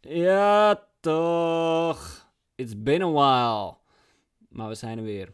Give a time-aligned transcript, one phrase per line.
[0.00, 2.30] Ja, toch.
[2.54, 3.76] It's been a while.
[4.48, 5.32] Maar we zijn er weer.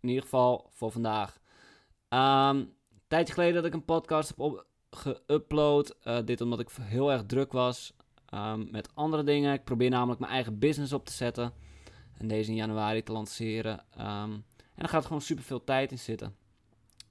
[0.00, 1.40] In ieder geval voor vandaag.
[2.08, 2.74] Ehm, een
[3.08, 5.98] tijdje geleden dat ik een podcast heb geüpload.
[6.02, 7.92] Eh, dit omdat ik heel erg druk was
[8.26, 9.52] ehm, met andere dingen.
[9.52, 11.52] Ik probeer namelijk mijn eigen business op te zetten.
[12.18, 13.84] En deze in januari te lanceren.
[13.96, 14.32] Ehm,
[14.74, 16.36] en er gaat gewoon super veel tijd in zitten.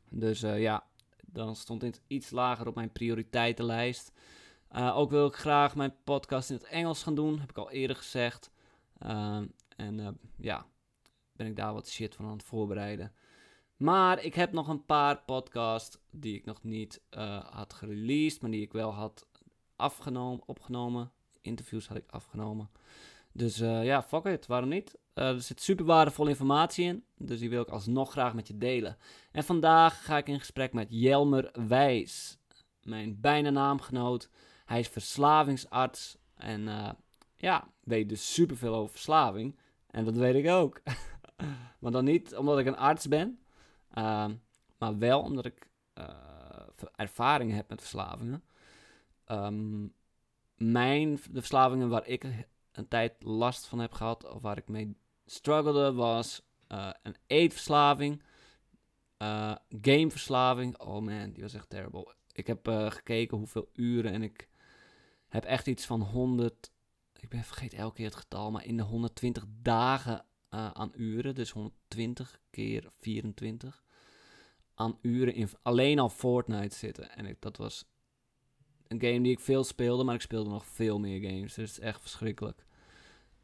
[0.10, 0.84] Dus eh, ja,
[1.26, 4.12] dan stond dit iets lager op mijn prioriteitenlijst.
[4.76, 7.72] Uh, ook wil ik graag mijn podcast in het Engels gaan doen, heb ik al
[7.72, 8.52] eerder gezegd.
[8.98, 10.66] Ehm, en uh, ja,
[11.34, 13.14] ben ik daar wat shit van aan het voorbereiden.
[13.78, 18.52] Maar ik heb nog een paar podcasts die ik nog niet uh, had gereleased, maar
[18.52, 19.28] die ik wel had
[19.76, 21.12] afgenomen, opgenomen.
[21.42, 22.70] Interviews had ik afgenomen.
[23.32, 25.00] Dus ja, fuck it, waarom niet?
[25.14, 28.98] er zit super waardevolle informatie in, dus die wil ik alsnog graag met je delen.
[29.32, 32.38] En vandaag ga ik in gesprek met Jelmer Wijs,
[32.84, 34.30] mijn bijna naamgenoot.
[34.72, 36.90] Hij is verslavingsarts en uh,
[37.36, 39.60] ja, weet dus superveel over verslaving.
[39.88, 40.82] En dat weet ik ook.
[41.80, 43.40] maar dan niet omdat ik een arts ben,
[43.98, 44.30] uh,
[44.78, 46.06] maar wel omdat ik uh,
[46.96, 48.44] ervaring heb met verslavingen.
[49.28, 49.94] Um,
[50.56, 52.24] mijn, de verslavingen waar ik
[52.72, 58.24] een tijd last van heb gehad, of waar ik mee struggelde, was uh, een eetverslaving,
[59.82, 60.80] gameverslaving.
[60.80, 62.16] Oh man, die was echt terrible.
[62.32, 64.50] Ik heb gekeken hoeveel uren en ik
[65.32, 66.72] heb echt iets van 100,
[67.20, 71.36] ik ben vergeten elke keer het getal, maar in de 120 dagen uh, aan uren,
[71.36, 73.84] dus 120 keer 24
[74.76, 77.16] aan uren in alleen al Fortnite zitten.
[77.16, 77.86] En dat was
[78.88, 81.80] een game die ik veel speelde, maar ik speelde nog veel meer games, dus het
[81.80, 82.66] is echt verschrikkelijk.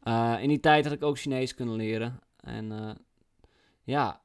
[0.02, 2.90] Uh, in die tijd had ik ook Chinees kunnen leren en uh,
[3.82, 4.22] ja,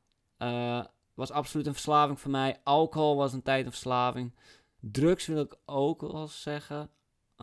[1.14, 2.59] was absoluut een verslaving voor mij.
[2.64, 4.33] Alcohol was een tijd een verslaving.
[4.80, 6.89] Drugs wil ik ook wel zeggen.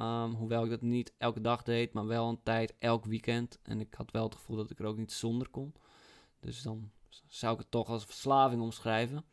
[0.00, 3.58] Um, hoewel ik dat niet elke dag deed, maar wel een tijd, elk weekend.
[3.62, 5.74] En ik had wel het gevoel dat ik er ook niet zonder kon.
[6.40, 6.90] Dus dan
[7.26, 9.24] zou ik het toch als verslaving omschrijven.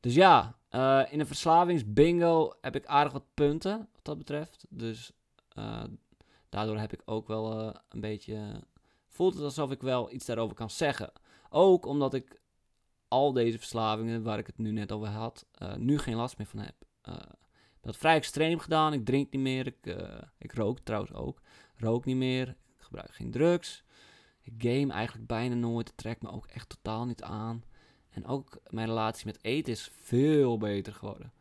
[0.00, 4.66] Dus ja, uh, in een verslavingsbingo heb ik aardig wat punten wat dat betreft.
[4.68, 5.12] Dus
[5.58, 5.84] uh,
[6.48, 8.62] daardoor heb ik ook wel uh, een beetje...
[9.08, 11.12] Voelt het alsof ik wel iets daarover kan zeggen.
[11.50, 12.40] Ook omdat ik
[13.08, 16.58] al deze verslavingen, waar ik het nu net over had, nu geen last meer van
[16.58, 16.74] heb.
[17.88, 18.92] Dat vrij extreem gedaan.
[18.92, 19.66] Ik drink niet meer.
[19.66, 21.40] Ik, uh, ik rook trouwens ook.
[21.76, 22.48] Rook niet meer.
[22.48, 23.84] Ik gebruik geen drugs.
[24.42, 25.88] Ik game eigenlijk bijna nooit.
[25.88, 27.64] Het trekt me ook echt totaal niet aan.
[28.10, 31.32] En ook mijn relatie met eten is veel beter geworden.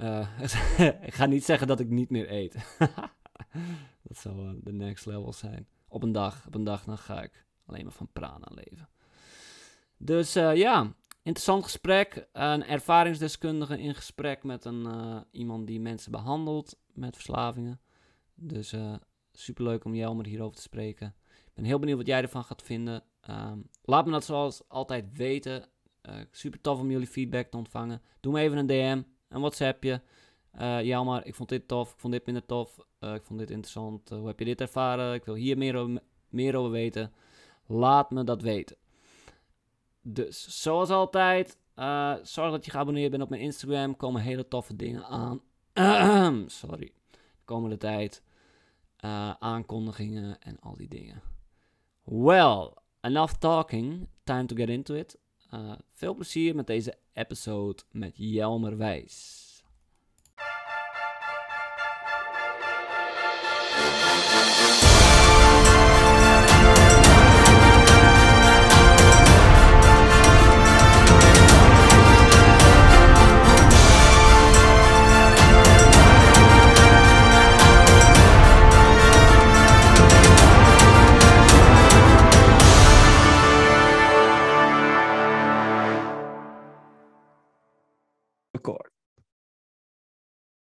[0.00, 0.40] Uh,
[1.08, 2.54] ik ga niet zeggen dat ik niet meer eet.
[4.08, 5.68] dat zou uh, de next level zijn.
[5.88, 8.88] Op een dag, op een dag dan ga ik alleen maar van prana leven.
[9.96, 12.28] Dus ja, Interessant gesprek.
[12.32, 17.80] Een ervaringsdeskundige in gesprek met een, uh, iemand die mensen behandelt met verslavingen.
[18.34, 18.94] Dus uh,
[19.32, 21.14] superleuk om Jelmer hierover te spreken.
[21.26, 23.02] Ik ben heel benieuwd wat jij ervan gaat vinden.
[23.30, 25.68] Um, laat me dat zoals altijd weten.
[26.08, 28.02] Uh, super tof om jullie feedback te ontvangen.
[28.20, 30.02] Doe me even een DM, een WhatsAppje.
[30.60, 32.78] Uh, Jelmer, ik vond dit tof, ik vond dit minder tof.
[33.00, 34.08] ik vond dit interessant.
[34.08, 35.14] hoe heb je dit ervaren?
[35.14, 37.12] Ik wil hier meer over, meer over weten.
[37.66, 38.76] Laat me dat weten.
[40.02, 43.96] Dus zoals altijd, uh, zorg dat je geabonneerd bent op mijn Instagram.
[43.96, 45.40] Komen hele toffe dingen aan.
[46.60, 46.92] Sorry.
[47.10, 48.22] De komende tijd.
[49.04, 51.22] Uh, aankondigingen en al die dingen.
[52.04, 54.08] Well, enough talking.
[54.24, 55.18] Time to get into it.
[55.54, 59.48] Uh, veel plezier met deze episode met Jelmer Wijs.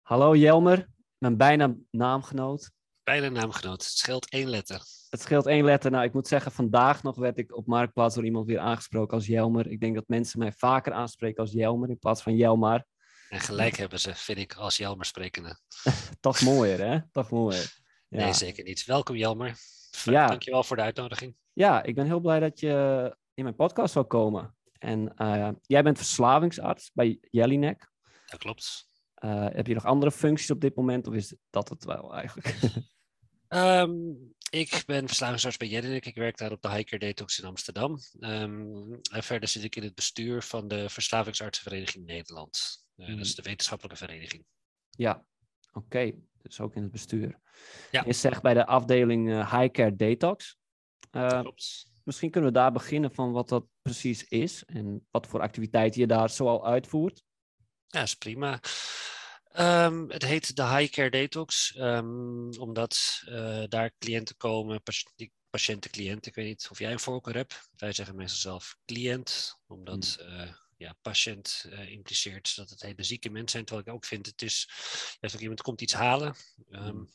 [0.09, 0.89] Hallo Jelmer,
[1.19, 2.71] mijn bijna naamgenoot.
[3.03, 4.83] Bijna naamgenoot, het scheelt één letter.
[5.09, 5.91] Het scheelt één letter.
[5.91, 9.27] Nou, ik moet zeggen, vandaag nog werd ik op Marktplaats door iemand weer aangesproken als
[9.27, 9.71] Jelmer.
[9.71, 12.85] Ik denk dat mensen mij vaker aanspreken als Jelmer in plaats van Jelmar.
[13.29, 15.59] En gelijk hebben ze, vind ik, als Jelmer sprekende.
[16.21, 16.99] Toch mooier, hè?
[17.13, 17.73] Toch mooier.
[18.09, 18.25] Ja.
[18.25, 18.85] Nee, zeker niet.
[18.85, 19.57] Welkom Jelmer.
[20.05, 20.27] Ja.
[20.27, 21.37] Dankjewel voor de uitnodiging.
[21.53, 24.57] Ja, ik ben heel blij dat je in mijn podcast zou komen.
[24.79, 27.91] En uh, jij bent verslavingsarts bij Jellinek.
[28.27, 28.88] Dat klopt.
[29.25, 32.55] Uh, heb je nog andere functies op dit moment of is dat het wel eigenlijk?
[33.49, 34.17] um,
[34.51, 36.07] ik ben verslavingsarts bij Jellinek.
[36.07, 37.99] Ik werk daar op de Hiker Detox in Amsterdam.
[38.21, 42.85] Um, en verder zit ik in het bestuur van de Verslavingsartsenvereniging Nederland.
[42.97, 43.17] Uh, mm.
[43.17, 44.45] Dat is de wetenschappelijke vereniging.
[44.91, 45.25] Ja,
[45.73, 46.13] oké.
[46.43, 47.39] Dus ook in het bestuur.
[47.91, 48.03] Ja.
[48.07, 50.59] Je zegt bij de afdeling eh, High Care Detox.
[51.11, 51.91] Eh, Klopt.
[52.05, 56.07] misschien kunnen we daar beginnen van wat dat precies is en wat voor activiteiten je
[56.07, 57.23] daar zoal uitvoert.
[57.87, 58.61] Ja, is prima.
[59.59, 64.81] Ehm, het heet de High Care Detox, ehm, omdat eh, daar cliënten komen,
[65.17, 66.31] die- patiënten, cliënten.
[66.31, 67.69] Ik weet niet of jij een voorkeur hebt.
[67.77, 73.31] Wij zeggen meestal zelf cliënt, omdat eh, ja, patiënt eh, impliceert dat het hele zieke
[73.31, 73.65] mensen zijn.
[73.65, 74.69] Terwijl ik ook vind, het is
[75.21, 76.35] juist ook iemand komt iets halen.
[76.71, 77.09] Ehm, Mm.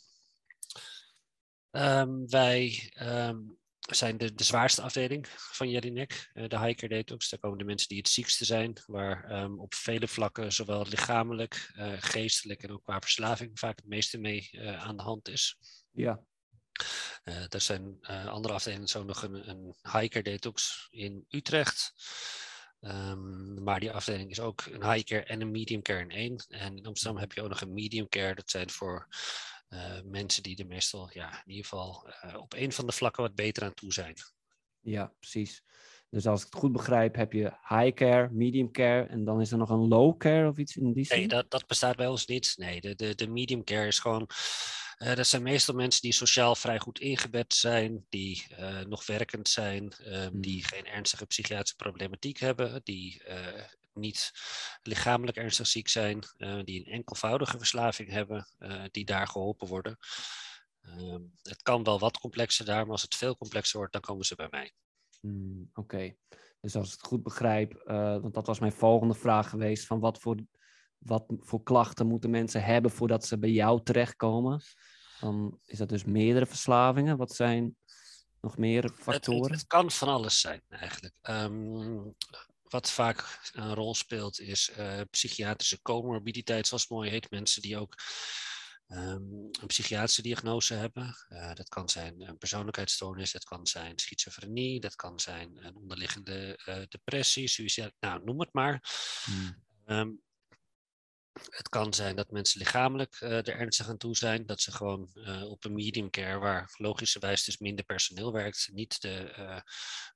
[1.72, 2.92] ehm, wij
[3.96, 7.30] zijn de, de zwaarste afdeling van Jelinek, eh, de Care Detox.
[7.30, 11.72] Daar komen de mensen die het ziekste zijn, waar ehm, op vele vlakken, zowel lichamelijk,
[11.76, 15.58] eh, geestelijk en ook qua verslaving, vaak het meeste mee eh, aan de hand is.
[15.92, 16.24] Ja,
[17.24, 21.94] Eh, er zijn andere afdelingen, zo nog een, een hiker detox in Utrecht.
[22.84, 26.46] Ehm, maar die afdeling is ook een high care en een medium care in één.
[26.50, 28.36] En in Amsterdam heb je ook nog een medium care.
[28.36, 29.08] Dat zijn voor
[30.04, 33.36] mensen die er meestal ja, in ieder geval eh, op een van de vlakken wat
[33.36, 34.16] beter aan toe zijn.
[34.80, 35.64] ja, precies.
[36.10, 39.52] Dus als ik het goed begrijp, heb je high care, medium care en dan is
[39.52, 41.18] er nog een low care of iets in die zin?
[41.18, 42.54] Nee, dat, dat bestaat bij ons niet.
[42.58, 44.30] Nee, de, de, de medium care is gewoon.
[44.98, 49.48] eh, dat zijn meestal mensen die sociaal vrij goed ingebed zijn, die eh, nog werkend
[49.50, 50.64] zijn, eh, die Mm.
[50.64, 53.64] geen ernstige psychiatrische problematiek hebben, die eh,
[53.96, 54.32] niet
[54.82, 59.98] lichamelijk ernstig ziek zijn, eh, die een enkelvoudige verslaving hebben, eh, die daar geholpen worden.
[60.82, 64.26] Ehm, het kan wel wat complexer daar, maar als het veel complexer wordt, dan komen
[64.26, 64.72] ze bij mij.
[65.20, 66.16] Hmm, Oké,
[66.62, 70.00] dus als ik het goed begrijp, eh, want dat was mijn volgende vraag geweest, van
[70.00, 70.38] wat voor,
[70.98, 74.62] wat voor klachten moeten mensen hebben voordat ze bij jou terechtkomen?
[75.20, 77.18] Dan is dat dus meerdere verslavingen.
[77.18, 77.76] Wat zijn
[78.42, 79.52] nog meer Het, het, factoren?
[79.52, 81.14] het kan van alles zijn, eigenlijk.
[81.22, 82.02] Ehm,
[82.74, 87.32] wat vaak een rol speelt, is eh, psychiatrische comorbiditeit, zoals het mooi heet.
[87.32, 87.96] Mensen die ook
[88.88, 89.22] ehm,
[89.62, 91.16] een psychiatrische diagnose hebben.
[91.28, 96.60] Eh, dat kan zijn een persoonlijkheidsstoornis, dat kan zijn schizofrenie, dat kan zijn een onderliggende
[96.66, 98.84] eh, depressie, suïcide, nou noem het maar.
[99.24, 100.10] Hmm, Ehm,
[101.34, 104.46] het kan zijn dat mensen lichamelijk eh, er ernstig aan toe zijn.
[104.46, 109.02] Dat ze gewoon eh, op een medium care, waar logischerwijs dus minder personeel werkt, niet
[109.02, 109.60] de eh,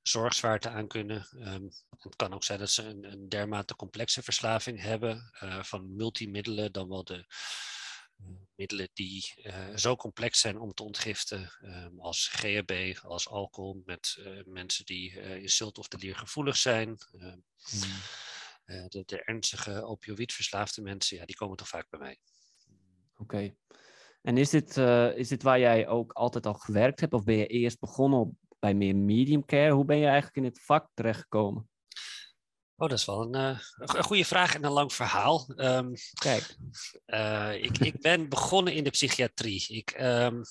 [0.02, 1.28] zorgzwaarte aan kunnen.
[1.38, 1.68] Ehm,
[1.98, 5.30] het kan ook zijn dat ze een, een dermate complexe verslaving hebben
[5.62, 7.26] van multimiddelen, dan wel de
[8.54, 9.34] middelen die
[9.74, 15.48] zo complex zijn om te ontgiften, ehm, als GHB, als alcohol, met mensen die in
[15.48, 16.96] zult of delier gevoelig zijn.
[17.12, 17.32] Eh,
[18.68, 22.18] de, de ernstige opioïdverslaafde mensen, ja, die komen toch vaak bij mij.
[23.16, 23.54] Oké.
[24.22, 27.12] En is dit, eh, is dit waar jij ook altijd al gewerkt hebt?
[27.12, 29.72] Of ben je eerst begonnen bij meer medium care?
[29.72, 31.68] Hoe ben je eigenlijk in het vak terechtgekomen?
[32.80, 35.48] Oh, dat is wel een, eh, een go- een goede vraag en een lang verhaal.
[35.56, 36.56] Ehm, Kijk,
[37.06, 39.64] eh, ik, ik ben begonnen in de psychiatrie.
[39.68, 40.42] Ik ehm,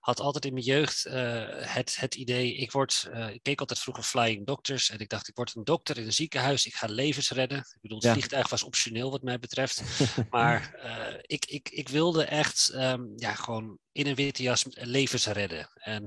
[0.00, 4.02] had altijd in mijn jeugd eh, het, het idee, ik, word, ik keek altijd vroeger
[4.04, 7.30] Flying Doctors en ik dacht, ik word een dokter in een ziekenhuis, ik ga levens
[7.30, 7.58] redden.
[7.58, 8.12] Ik bedoel, het Ja.
[8.12, 9.82] vliegtuig was optioneel wat mij betreft.
[10.30, 10.74] Maar
[11.22, 15.70] ik, ik, ik wilde echt ehm, ja, gewoon in een witte jas levens redden.
[15.74, 16.04] En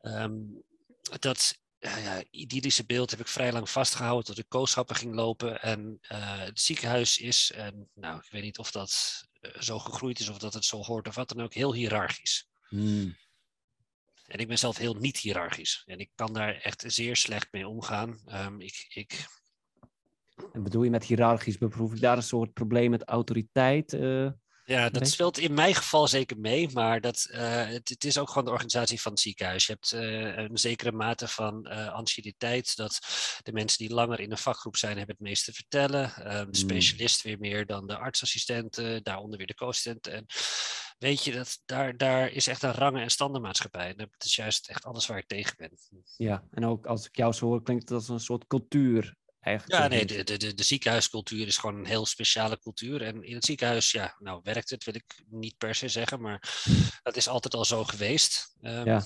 [0.00, 0.64] Hmm,
[1.18, 5.62] dat ja, ja, idyllische beeld heb ik vrij lang vastgehouden tot ik kooschappen ging lopen.
[5.62, 10.20] En eh, het ziekenhuis is, en, nou, ik weet niet of dat eh, zo gegroeid
[10.20, 12.48] is of dat het zo hoort of wat dan ook, heel hiërarchisch.
[12.68, 13.16] hmm.
[14.26, 15.82] En ik ben zelf heel niet hiërarchisch.
[15.86, 18.20] En ik kan daar echt zeer slecht mee omgaan.
[18.26, 19.26] Ehm, ik, ik,
[20.52, 23.92] En bedoel je met hiërarchisch, beproef ik daar een soort probleem met autoriteit?
[24.64, 28.28] Ja, dat speelt in mijn geval zeker mee, maar dat, eh, het, het is ook
[28.28, 29.66] gewoon de organisatie van het ziekenhuis.
[29.66, 33.00] Je hebt eh, een zekere mate van eh anciëniteit, dat
[33.42, 36.14] de mensen die langer in een vakgroep zijn, hebben het meest te vertellen.
[36.14, 40.12] Ehm, de specialist weer meer dan de artsassistenten, daaronder weer de co-assistenten.
[40.12, 40.26] En
[40.98, 43.88] weet je, dat, daar, daar is echt een rangen- en standaardmaatschappij.
[43.88, 45.70] En dat is juist echt alles waar ik tegen ben.
[46.16, 49.80] Ja, en ook als ik jou zo hoor, klinkt het als een soort cultuur eigenlijk.
[49.82, 53.02] Ja, nee, de, de, de, de ziekenhuiscultuur is gewoon een heel speciale cultuur.
[53.02, 56.62] En in het ziekenhuis, ja, nou werkt het, wil ik niet per se zeggen, maar
[57.02, 58.54] dat is altijd al zo geweest.
[58.60, 59.04] Ehm, Ja.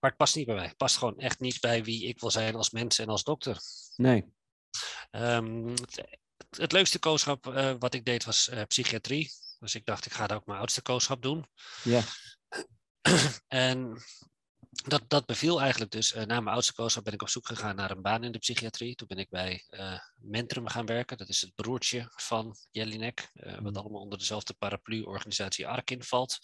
[0.00, 0.66] Maar het past niet bij mij.
[0.66, 3.60] Het past gewoon echt niet bij wie ik wil zijn als mens en als dokter.
[3.96, 4.24] Nee.
[5.10, 6.02] Ehm, het,
[6.50, 9.30] het leukste kooschap eh, wat ik deed was eh, psychiatrie.
[9.58, 11.46] Dus ik dacht, ik ga daar ook mijn oudste kooschap doen.
[11.82, 12.02] Ja.
[13.48, 14.02] En
[14.86, 16.12] dat, dat beviel eigenlijk dus.
[16.12, 18.38] Eh, na mijn oudste kooschap ben ik op zoek gegaan naar een baan in de
[18.38, 18.94] psychiatrie.
[18.94, 21.16] Toen ben ik bij eh Mentrum gaan werken.
[21.16, 23.30] Dat is het broertje van Jelinek.
[23.34, 23.76] eh, wat Mm.
[23.76, 26.38] allemaal onder dezelfde paraplu-organisatie Arkin valt.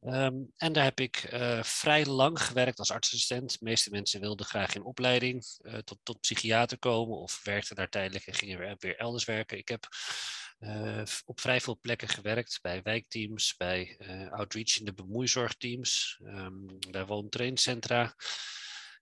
[0.00, 1.28] Ehm, en daar heb ik
[1.62, 3.50] vrij lang gewerkt als artsassistent.
[3.52, 5.44] De meeste mensen wilden graag in opleiding
[5.84, 9.58] tot, tot psychiater komen of werkten daar tijdelijk en gingen weer, weer elders werken.
[9.58, 9.88] Ik heb
[10.58, 16.66] eh, op vrij veel plekken gewerkt, bij wijkteams, bij uh, outreach in de bemoeizorgteams, um,
[16.90, 18.14] bij woontraincentra.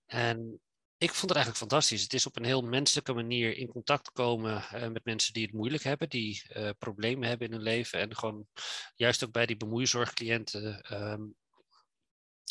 [0.06, 0.60] En
[0.98, 2.02] ik vond het eigenlijk fantastisch.
[2.02, 5.54] Het is op een heel menselijke manier in contact komen uh, met mensen die het
[5.54, 6.42] moeilijk hebben, die
[6.78, 8.00] problemen hebben in hun leven.
[8.00, 8.46] En gewoon
[8.94, 11.34] juist ook bij die bemoeizorgcliënten um,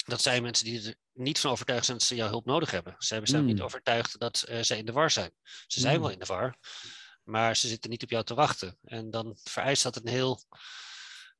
[0.05, 2.95] dat zijn mensen die er niet van overtuigd zijn dat ze jouw hulp nodig hebben.
[2.97, 3.47] Ze zijn mm.
[3.47, 5.31] niet overtuigd dat uh, ze in de war zijn.
[5.67, 6.13] Ze zijn wel mm.
[6.13, 6.57] in de war,
[7.25, 8.77] maar ze zitten niet op jou te wachten.
[8.83, 10.43] En dan vereist dat een heel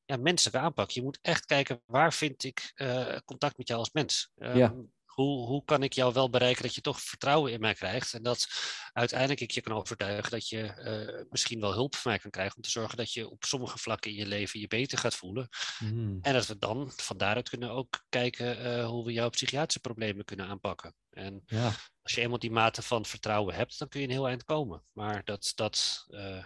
[0.05, 0.89] ja, menselijke aanpak.
[0.89, 4.31] Je moet echt kijken waar vind ik uh, contact met jou als mens.
[4.35, 4.75] Um, ja
[5.15, 8.13] hoe, hoe kan ik jou wel bereiken dat je toch vertrouwen in mij krijgt?
[8.13, 8.47] En dat
[8.93, 10.73] uiteindelijk ik je kan overtuigen dat je
[11.17, 13.77] uh, misschien wel hulp van mij kan krijgen om te zorgen dat je op sommige
[13.77, 15.49] vlakken in je leven je beter gaat voelen.
[15.79, 16.19] Mm.
[16.21, 20.25] En dat we dan van daaruit kunnen ook kijken uh, hoe we jouw psychiatrische problemen
[20.25, 20.95] kunnen aanpakken.
[21.09, 21.71] En ja.
[22.05, 24.83] Als je eenmaal die mate van vertrouwen hebt, dan kun je een heel eind komen.
[24.91, 26.43] Maar dat, dat uh,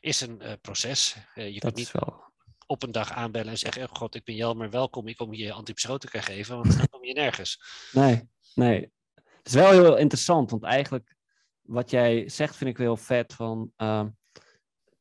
[0.00, 1.16] is een proces.
[1.34, 2.30] je dat kunt niet wel
[2.66, 5.52] op een dag aanbellen en zeggen: oh God, ik ben Jelmer, welkom, ik kom je
[5.52, 7.62] antipsychotica geven, want dan kom je nergens.
[7.92, 8.92] Nee, nee.
[9.14, 11.16] Het is wel heel interessant, want eigenlijk
[11.60, 13.34] wat jij zegt vind ik wel heel vet.
[13.34, 14.06] Van, uh,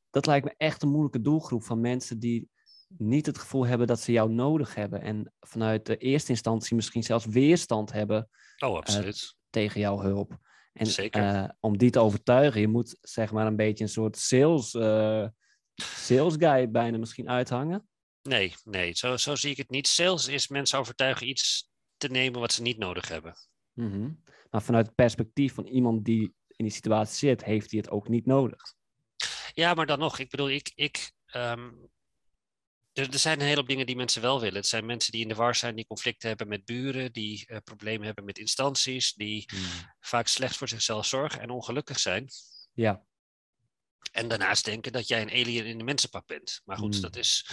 [0.09, 2.49] dat lijkt me echt een moeilijke doelgroep van mensen die
[2.87, 5.01] niet het gevoel hebben dat ze jou nodig hebben.
[5.01, 9.37] En vanuit de eerste instantie misschien zelfs weerstand hebben oh, absoluut.
[9.49, 10.37] Tegen jouw hulp.
[10.73, 11.21] En Zeker.
[11.21, 15.27] Uh, om die te overtuigen, je moet zeg maar een beetje een soort sales uh,
[15.75, 17.87] sales guy bijna misschien uithangen?
[18.21, 19.87] Nee, nee, zo, zo zie ik het niet.
[19.87, 23.33] Sales is mensen overtuigen iets te nemen wat ze niet nodig hebben.
[23.73, 24.23] Mm -hmm.
[24.49, 28.07] Maar vanuit het perspectief van iemand die in die situatie zit, heeft hij het ook
[28.07, 28.73] niet nodig.
[29.53, 31.89] Ja, maar dan nog, ik bedoel, ik, ik, um,
[32.99, 34.55] er, er, zijn een hele hoop dingen die mensen wel willen.
[34.55, 37.57] Het zijn mensen die in de war zijn, die conflicten hebben met buren, die uh,
[37.63, 39.93] problemen hebben met instanties, die hmm.
[39.99, 42.27] vaak slecht voor zichzelf zorgen en ongelukkig zijn.
[42.73, 43.03] Ja.
[44.11, 46.61] En daarnaast denken dat jij een alien in de mensenpak bent.
[46.65, 47.01] Maar goed, hmm.
[47.01, 47.45] dat is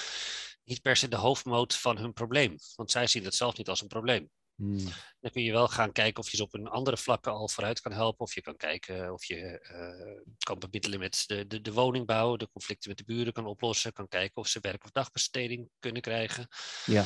[0.65, 2.57] niet per se de hoofdmoot van hun probleem.
[2.75, 4.31] Want zij zien het zelf niet als een probleem.
[4.57, 4.85] Hmm.
[5.21, 7.81] Dan kun je wel gaan kijken of je ze op een andere vlakken al vooruit
[7.81, 8.21] kan helpen.
[8.21, 12.49] Of je kan kijken of je uh, kan bemiddelen met de, de, de woningbouw, de
[12.49, 13.93] conflicten met de buren kan oplossen.
[13.93, 16.49] Kan kijken of ze werk- of dagbesteding kunnen krijgen.
[16.87, 17.05] Ja.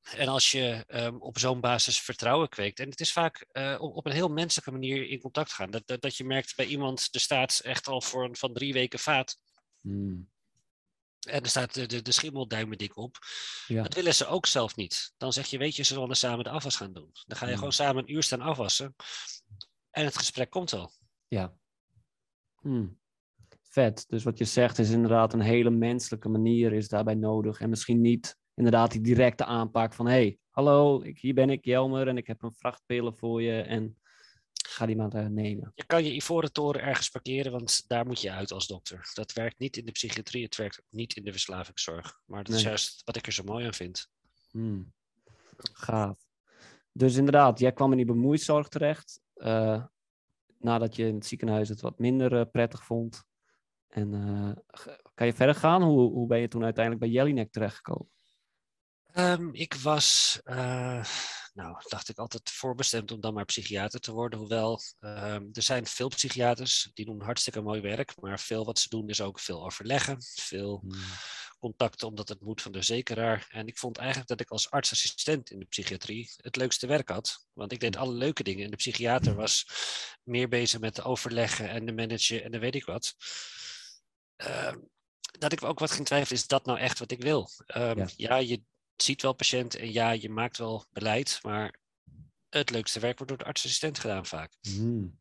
[0.00, 3.96] En als je um, op zo'n basis vertrouwen kweekt, en het is vaak uh, op,
[3.96, 7.12] op, een heel menselijke manier in contact gaan, dat, dat, dat, je merkt bij iemand,
[7.12, 9.36] de staat echt al voor een, van drie weken vaat.
[9.80, 10.30] Hmm.
[11.28, 13.18] En er staat de, de, de duimendik op.
[13.66, 13.82] Ja.
[13.82, 15.12] Dat willen ze ook zelf niet.
[15.16, 17.10] Dan zeg je, weet je, ze zullen samen de afwas gaan doen.
[17.26, 17.58] Dan ga je hmm.
[17.58, 18.94] gewoon samen een uur staan afwassen.
[19.90, 20.92] En het gesprek komt wel.
[21.28, 21.54] Ja.
[22.60, 22.98] Hmm.
[23.62, 24.04] Vet.
[24.08, 27.60] Dus wat je zegt is inderdaad een hele menselijke manier is daarbij nodig.
[27.60, 30.06] En misschien niet inderdaad die directe aanpak van...
[30.06, 33.98] hey, hallo, ik, hier ben ik, Jelmer, en ik heb een vrachtpillen voor je en
[34.68, 35.72] ga die maar nemen.
[35.74, 39.10] Je kan je ivoren toren ergens parkeren, want daar moet je uit als dokter.
[39.14, 42.20] Dat werkt niet in de psychiatrie, het werkt niet in de verslavingszorg.
[42.24, 44.10] Maar dat is juist wat ik er zo mooi aan vind.
[44.50, 44.92] Hmm.
[45.72, 46.18] Gaaf.
[46.92, 49.20] Dus inderdaad, jij kwam in die bemoeizorg terecht.
[49.36, 49.84] Uh,
[50.58, 53.24] nadat je in het ziekenhuis het wat minder uh, prettig vond.
[53.88, 54.10] En
[55.14, 55.82] kan je verder gaan?
[55.82, 58.10] Hoe, hoe ben je toen uiteindelijk bij Jellinek terechtgekomen?
[59.14, 60.40] Um, ik was,
[61.52, 64.38] nou, dacht ik altijd voorbestemd om dan maar psychiater te worden.
[64.38, 68.20] Hoewel, um, er zijn veel psychiaters die doen hartstikke mooi werk.
[68.20, 70.16] Maar veel wat ze doen is ook veel overleggen.
[70.22, 71.02] Veel hmm.
[71.58, 73.46] contacten omdat het moet van de zekeraar.
[73.50, 77.46] En ik vond eigenlijk dat ik als artsassistent in de psychiatrie het leukste werk had.
[77.52, 78.04] Want ik deed hmm.
[78.04, 78.64] alle leuke dingen.
[78.64, 79.66] En de psychiater was
[80.22, 83.14] meer bezig met de overleggen en de managen en dan weet ik wat.
[84.36, 84.74] Uh,
[85.38, 87.48] dat ik ook wat ging twijfelen, is dat nou echt wat ik wil?
[87.76, 88.08] Um, ja.
[88.16, 88.62] ja, je
[89.02, 91.78] ziet wel patiënten en ja, je maakt wel beleid, maar
[92.48, 94.56] het leukste werk wordt door de artsassistent gedaan vaak.
[94.60, 95.20] Mm.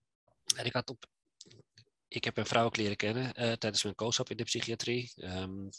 [0.56, 1.06] En ik had op.
[2.08, 5.14] Ik heb een vrouw leren kennen uh, tijdens mijn koosap in de psychiatrie.
[5.16, 5.70] Um,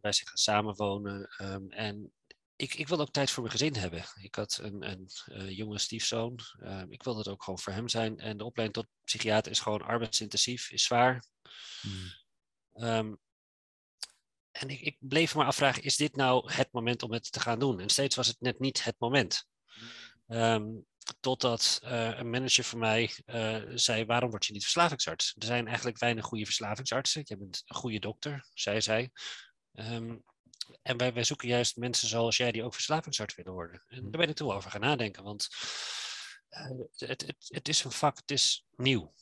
[0.00, 1.34] wij zijn gaan samenwonen.
[1.42, 2.12] Um, en
[2.56, 4.04] ik, ik wilde ook tijd voor mijn gezin hebben.
[4.20, 6.38] Ik had een, een uh, jonge stiefzoon.
[6.58, 8.18] Uh, ik wilde het ook gewoon voor hem zijn.
[8.18, 11.24] En de opleiding tot psychiater is gewoon arbeidsintensief, is zwaar.
[11.82, 12.86] Mm.
[12.86, 13.18] Um,
[14.50, 17.58] en ik, ik, bleef me afvragen, is dit nou het moment om het te gaan
[17.58, 17.80] doen?
[17.80, 19.48] En steeds was het net niet het moment.
[20.28, 20.86] Um,
[21.20, 25.34] totdat uh, een manager van mij uh, zei, waarom word je niet verslavingsarts?
[25.38, 27.22] Er zijn eigenlijk weinig goede verslavingsartsen.
[27.24, 29.10] Je bent een goede dokter, zei zij.
[29.72, 30.24] Um,
[30.82, 33.84] en wij, wij, zoeken juist mensen zoals jij die ook verslavingsarts willen worden.
[33.88, 35.48] En daar ben ik toen over gaan nadenken, want
[36.50, 39.14] uh, het, het, het, is een vak, het is nieuw.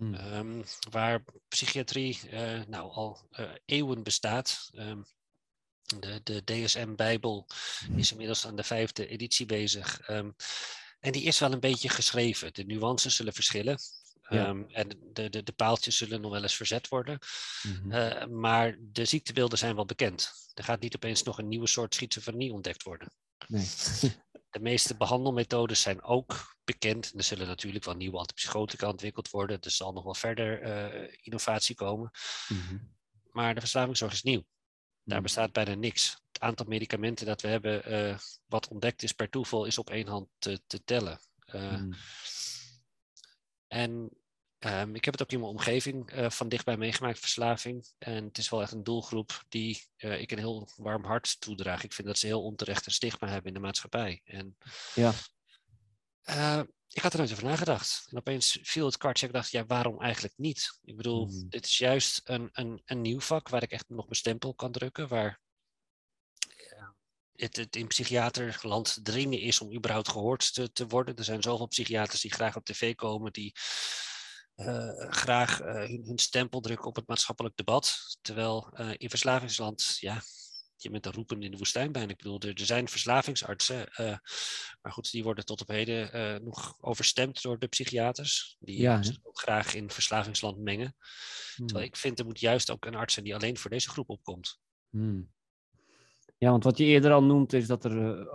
[0.00, 0.14] Hmm.
[0.14, 4.70] Um, waar psychiatrie uh, nou, al uh, eeuwen bestaat.
[4.74, 5.04] Um,
[5.98, 7.46] de, de DSM-bijbel
[7.96, 10.08] is inmiddels aan de vijfde editie bezig.
[10.08, 10.34] Um,
[11.00, 12.54] en die is wel een beetje geschreven.
[12.54, 13.78] De nuances zullen verschillen.
[14.28, 14.46] Ja.
[14.46, 17.18] Ehm, en de, de, de paaltjes zullen nog wel eens verzet worden.
[17.62, 17.92] Mhm.
[17.92, 20.32] Eh, maar de ziektebeelden zijn wel bekend.
[20.54, 23.12] Er gaat niet opeens nog een nieuwe soort schizofrenie ontdekt worden.
[23.46, 23.68] Nee.
[24.50, 27.12] De meeste behandelmethodes zijn ook bekend.
[27.16, 29.60] Er zullen natuurlijk wel nieuwe antipsychotica ontwikkeld worden.
[29.60, 32.10] Er zal nog wel verder eh, innovatie komen.
[32.48, 32.78] Mhm.
[33.30, 34.44] Maar de verslavingszorg is nieuw.
[35.02, 35.22] Daar Mhm.
[35.22, 36.22] bestaat bijna niks.
[36.32, 40.06] Het aantal medicamenten dat we hebben, eh, wat ontdekt is per toeval, is op één
[40.06, 41.20] hand te, te tellen.
[41.38, 41.92] Eh, Mhm.
[43.66, 44.10] En
[44.60, 47.86] ehm, ik heb het ook in mijn omgeving eh, van dichtbij meegemaakt, verslaving.
[47.98, 51.84] En het is wel echt een doelgroep die eh, ik een heel warm hart toedraag.
[51.84, 54.20] Ik vind dat ze heel onterecht een stigma hebben in de maatschappij.
[54.24, 54.56] En
[54.94, 55.12] Ja.
[56.22, 58.06] eh, ik had er nooit over nagedacht.
[58.10, 59.26] En opeens viel het kwartje.
[59.26, 60.78] Ik dacht, ja, waarom eigenlijk niet?
[60.82, 61.48] Ik bedoel, Mhm.
[61.48, 64.72] dit is juist een, een, een nieuw vak waar ik echt nog mijn stempel kan
[64.72, 65.08] drukken.
[65.08, 65.40] Waar
[67.32, 71.16] het, het in psychiaterland dringen is om überhaupt gehoord te, te worden.
[71.16, 73.54] Er zijn zoveel psychiaters die graag op tv komen, die
[75.10, 78.18] graag eh, hun, hun stempel drukken op het maatschappelijk debat.
[78.20, 80.22] Terwijl eh, in verslavingsland, ja,
[80.76, 82.10] je bent een roepen in de woestijn bijna.
[82.10, 84.16] Ik bedoel, er, er zijn verslavingsartsen, eh,
[84.82, 88.56] maar goed, die worden tot op heden eh, nog overstemd door de psychiaters.
[88.58, 90.96] Die Ja, zich ook graag in verslavingsland mengen.
[91.54, 91.86] Terwijl Mhm.
[91.86, 94.58] ik vind, er moet juist ook een arts zijn die alleen voor deze groep opkomt.
[94.90, 95.30] Hmm.
[96.38, 98.34] Ja, want wat je eerder al noemt is dat er eh,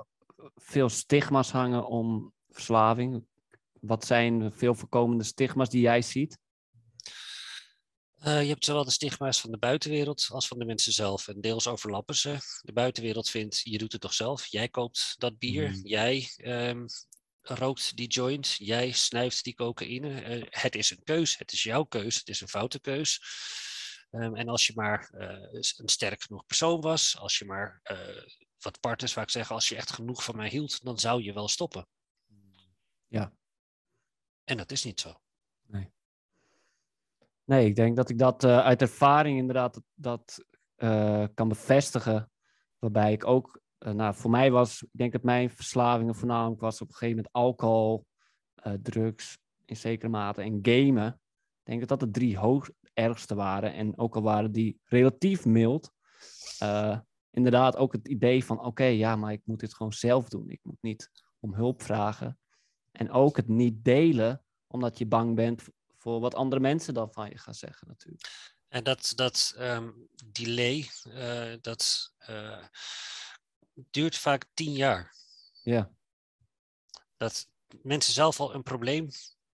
[0.55, 3.25] veel stigma's hangen om verslaving.
[3.85, 6.37] Wat zijn veel voorkomende stigma's die jij ziet?
[8.15, 11.27] Eh, je hebt zowel de stigma's van de buitenwereld als van de mensen zelf.
[11.27, 12.37] En deels overlappen ze.
[12.61, 14.45] De buitenwereld vindt, je doet het toch zelf.
[14.45, 15.69] Jij koopt dat bier.
[15.69, 15.87] Mhm.
[15.87, 16.85] Jij ehm,
[17.41, 18.55] rookt die joint.
[18.57, 20.21] Jij snuift die cocaïne.
[20.21, 21.37] Eh, het is een keus.
[21.37, 22.15] Het is jouw keus.
[22.15, 23.21] Het is een foute keus.
[24.11, 27.17] Ehm, en als je maar eh, een sterk genoeg persoon was.
[27.17, 27.81] Als je maar,
[28.59, 31.47] wat partners vaak zeggen, als je echt genoeg van mij hield, dan zou je wel
[31.47, 31.87] stoppen.
[33.07, 33.33] Ja.
[34.45, 35.15] En dat is niet zo.
[37.45, 42.31] Nee, ik denk dat ik dat eh, uit ervaring inderdaad dat, eh, kan bevestigen.
[42.79, 46.81] Waarbij ik ook, eh, nou, voor mij was, ik denk dat mijn verslavingen voornamelijk was
[46.81, 48.05] op een gegeven moment alcohol,
[48.81, 51.07] drugs in zekere mate en gamen.
[51.59, 53.73] Ik denk dat dat de drie hoog ergste waren.
[53.73, 55.91] En ook al waren die relatief mild,
[57.31, 60.49] inderdaad ook het idee van, oké, ja, maar ik moet dit gewoon zelf doen.
[60.49, 62.37] Ik moet niet om hulp vragen.
[62.95, 65.63] En ook het niet delen, omdat je bang bent
[65.97, 68.53] voor wat andere mensen dan van je gaan zeggen natuurlijk.
[68.67, 69.91] En dat, dat ehm,
[70.25, 72.63] delay, eh, dat eh,
[73.73, 75.15] duurt vaak tien jaar.
[75.63, 75.91] Ja.
[77.17, 77.49] Dat
[77.81, 79.09] mensen zelf al een probleem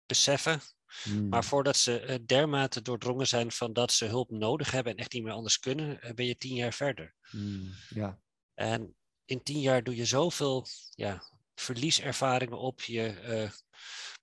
[0.05, 0.61] beseffen,
[1.03, 1.29] Hmm.
[1.29, 5.13] maar voordat ze eh, dermate doordrongen zijn van dat ze hulp nodig hebben en echt
[5.13, 7.15] niet meer anders kunnen, ben je tien jaar verder.
[7.21, 7.73] Hmm.
[7.89, 8.19] Ja.
[8.53, 8.95] En
[9.25, 11.23] in tien jaar doe je zoveel ja,
[11.59, 13.49] verlieservaringen op, je eh,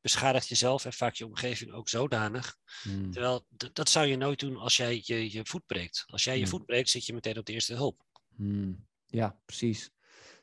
[0.01, 2.57] beschadigt jezelf en vaak je omgeving ook zodanig.
[2.83, 3.11] Hmm.
[3.11, 6.05] Terwijl dat zou je nooit doen als jij je, je voet breekt.
[6.07, 6.51] Als jij je Hmm.
[6.51, 8.05] voet breekt, zit je meteen op de eerste hulp.
[8.37, 8.87] Hmm.
[9.07, 9.91] Ja, precies.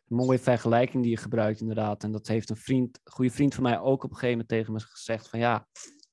[0.08, 2.04] Een mooie vergelijking die je gebruikt inderdaad.
[2.04, 4.48] En dat heeft een vriend, een goede vriend van mij ook op een gegeven moment
[4.48, 5.68] tegen me gezegd van ja,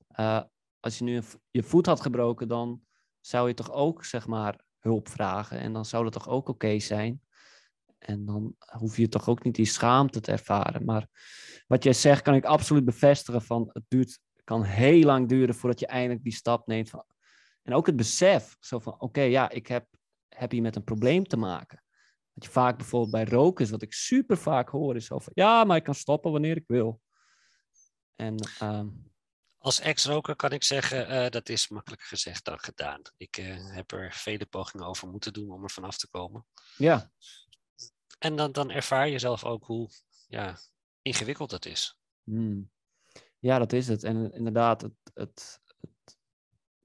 [0.07, 0.43] eh,
[0.79, 2.81] als je nu een je voet had gebroken, dan
[3.19, 5.59] zou je toch ook zeg maar hulp vragen.
[5.59, 7.21] En dan zou dat toch ook oké zijn.
[7.99, 10.85] En dan hoef je toch ook niet die schaamte te ervaren.
[10.85, 11.07] Maar
[11.67, 15.79] wat jij zegt, kan ik absoluut bevestigen van het duurt, kan heel lang duren voordat
[15.79, 16.89] je eindelijk die stap neemt.
[16.89, 17.05] Van,
[17.63, 19.85] en ook het besef, zo van oké, ja, ik heb,
[20.29, 21.83] heb hier met een probleem te maken.
[22.33, 25.63] Wat je vaak bijvoorbeeld bij roken is, wat ik super vaak hoor, is over ja,
[25.63, 27.01] maar ik kan stoppen wanneer ik wil.
[28.15, 28.87] En ehm,
[29.57, 33.01] Als ex-roker kan ik zeggen, eh, dat is makkelijker gezegd dan gedaan.
[33.17, 36.45] Ik eh, heb er vele pogingen over moeten doen om er vanaf te komen.
[36.77, 37.11] ja,
[38.19, 39.89] En dan, dan ervaar je zelf ook hoe
[40.27, 40.57] ja,
[41.01, 41.99] ingewikkeld het is.
[42.23, 42.69] Hmm.
[43.39, 44.03] Ja, dat is het.
[44.03, 45.59] En inderdaad, het, het,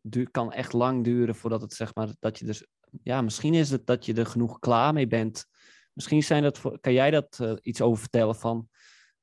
[0.02, 2.66] het kan echt lang duren voordat het zeg maar dat je dus.
[3.02, 5.46] Ja, misschien is het dat je er genoeg klaar mee bent.
[5.92, 6.60] Misschien zijn dat.
[6.80, 8.68] Kan jij dat eh, iets over vertellen van.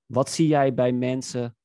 [0.06, 1.58] Wat zie jij bij mensen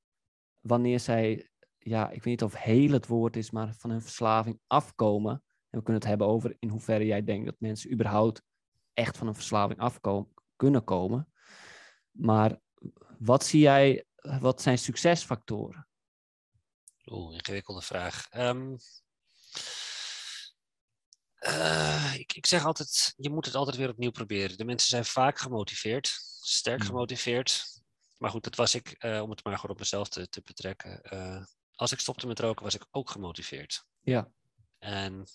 [0.61, 1.51] wanneer zij.
[1.79, 5.33] Ja, ik weet niet of heel het woord is, maar van hun verslaving afkomen.
[5.71, 8.43] En we kunnen het hebben over in hoeverre jij denkt dat mensen überhaupt
[8.97, 11.33] echt van een verslaving afkomen, kunnen komen.
[12.11, 12.61] Maar
[13.19, 15.89] wat zie jij, wat zijn succesfactoren?
[17.07, 18.27] Oeh, ingewikkelde vraag.
[18.29, 18.77] Ehm,
[21.37, 24.57] eh, ik, ik zeg altijd, je moet het altijd weer opnieuw proberen.
[24.57, 26.07] De mensen zijn vaak gemotiveerd,
[26.41, 26.87] sterk Hmm.
[26.87, 27.65] gemotiveerd.
[28.19, 31.03] Maar goed, dat was ik, eh, om het maar gewoon op mezelf te, te betrekken.
[31.03, 33.85] Eh, als ik stopte met roken, was ik ook gemotiveerd.
[34.01, 34.31] Ja.
[34.79, 35.27] En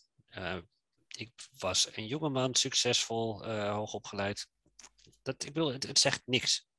[1.08, 4.48] ik was een jongeman, succesvol, hoogopgeleid.
[5.22, 6.70] Dat, ik bedoel, het, het zegt niks.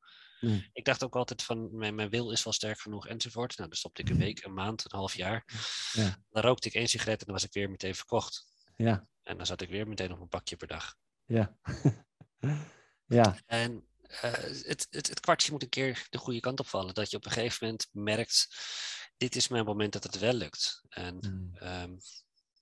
[0.40, 0.70] Nee.
[0.72, 3.56] Ik dacht ook altijd van, mijn, mijn wil is wel sterk genoeg enzovoort.
[3.56, 5.44] Nou, dan stopte ik een week, een maand, een half jaar.
[5.92, 6.16] Ja.
[6.30, 8.46] Dan rookte ik één sigaret en dan was ik weer meteen verkocht.
[8.76, 10.94] Ja, En dan zat ik weer meteen op een pakje per dag.
[11.24, 11.56] ja.
[13.06, 16.94] ja, En eh, het, het, het kwartje moet een keer de goede kant opvallen.
[16.94, 18.48] Dat je op een gegeven moment merkt,
[19.16, 20.82] dit is mijn moment dat het wel lukt.
[20.88, 21.56] En Mm.
[21.56, 21.94] ehm,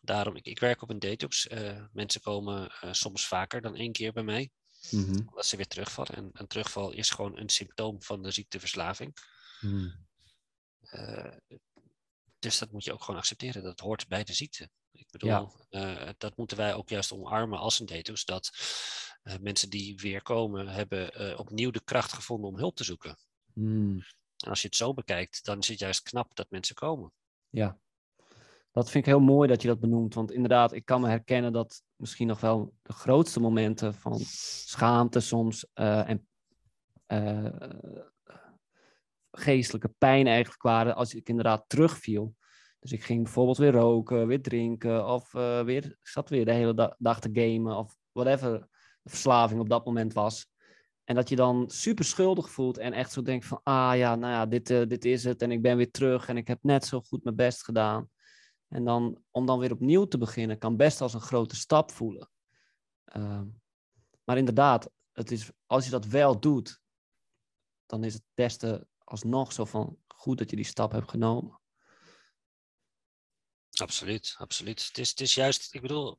[0.00, 1.46] daarom, ik, ik werk op een detox.
[1.46, 4.50] Eh, mensen komen eh, soms vaker dan één keer bij mij.
[4.90, 5.18] Mhm.
[5.28, 6.14] Omdat ze weer terugvallen.
[6.14, 9.16] En een terugval is gewoon een symptoom van de ziekteverslaving.
[9.60, 10.08] Mm.
[12.38, 13.62] Dus dat moet je ook gewoon accepteren.
[13.62, 14.70] Dat hoort bij de ziekte.
[14.92, 15.50] Ik bedoel, Ja.
[15.68, 18.24] eh, dat moeten wij ook juist omarmen als een detox.
[18.24, 18.50] Dat
[19.22, 23.18] eh, mensen die weer komen, hebben opnieuw de kracht gevonden om hulp te zoeken.
[23.54, 24.04] Mm.
[24.36, 27.12] En als je het zo bekijkt, dan is het juist knap dat mensen komen.
[27.48, 27.78] Ja,
[28.72, 30.14] dat vind ik heel mooi dat je dat benoemt.
[30.14, 34.18] Want inderdaad, ik kan me herkennen dat misschien nog wel de grootste momenten van
[34.66, 36.26] schaamte soms eh, en
[37.06, 37.70] eh,
[39.30, 42.34] geestelijke pijn eigenlijk waren als ik inderdaad terugviel.
[42.80, 46.74] Dus ik ging bijvoorbeeld weer roken, weer drinken of eh, weer, zat weer de hele
[46.74, 48.68] da- dag te gamen of whatever
[49.02, 50.48] de verslaving op dat moment was.
[51.04, 54.32] En dat je dan super schuldig voelt en echt zo denkt van, ah ja, nou
[54.32, 57.00] ja, dit, dit is het en ik ben weer terug en ik heb net zo
[57.00, 58.08] goed mijn best gedaan.
[58.70, 62.30] En dan, om dan weer opnieuw te beginnen, kan best als een grote stap voelen.
[63.04, 63.46] Ehm,
[64.24, 66.80] maar inderdaad, het is, als je dat wel doet,
[67.86, 71.60] dan is het des te alsnog zo van goed dat je die stap hebt genomen.
[73.70, 74.86] Absoluut, absoluut.
[74.86, 76.18] Het is, het is juist, ik bedoel,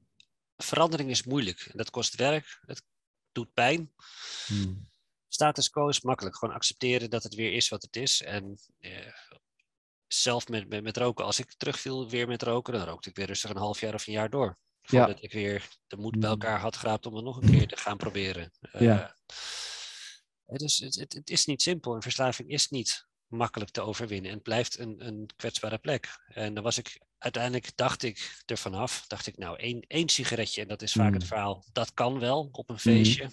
[0.58, 1.72] verandering is moeilijk.
[1.74, 2.84] Dat kost werk, het
[3.32, 3.94] doet pijn.
[5.28, 6.38] Status quo is makkelijk.
[6.38, 8.22] Gewoon accepteren dat het weer is wat het is.
[8.22, 9.14] En eh,
[10.14, 13.26] zelf met, met, met roken, als ik terugviel weer met roken, dan rookte ik weer
[13.28, 14.58] rustig een half jaar of een jaar door.
[14.82, 14.88] Ja.
[14.98, 16.36] Voordat ik weer de moed bij Mm.
[16.42, 18.52] elkaar had geraapt om het nog een keer te gaan proberen.
[18.62, 19.16] Eh, Ja.
[20.46, 21.96] het, is, het, het, het is niet simpel.
[21.96, 24.30] En verslaving is niet makkelijk te overwinnen.
[24.30, 26.20] En het blijft een, een kwetsbare plek.
[26.28, 30.62] En dan was ik uiteindelijk, dacht ik er vanaf, dacht ik nou één, één sigaretje,
[30.62, 31.28] en dat is vaak het Mm.
[31.28, 33.30] verhaal, dat kan wel op een feestje.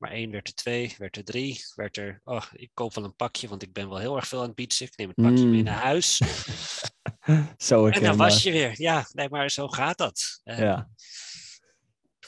[0.00, 3.16] Maar één werd er twee, werd er drie, werd er, oh, ik koop wel een
[3.16, 4.86] pakje, want ik ben wel heel erg veel aan het bietsen.
[4.86, 5.64] Ik neem het pakje mee Mm.
[5.64, 6.16] naar huis.
[7.56, 8.74] Zo En dan was je weer.
[8.74, 10.40] Ja, nee, maar zo gaat dat.
[10.44, 10.88] En Ja.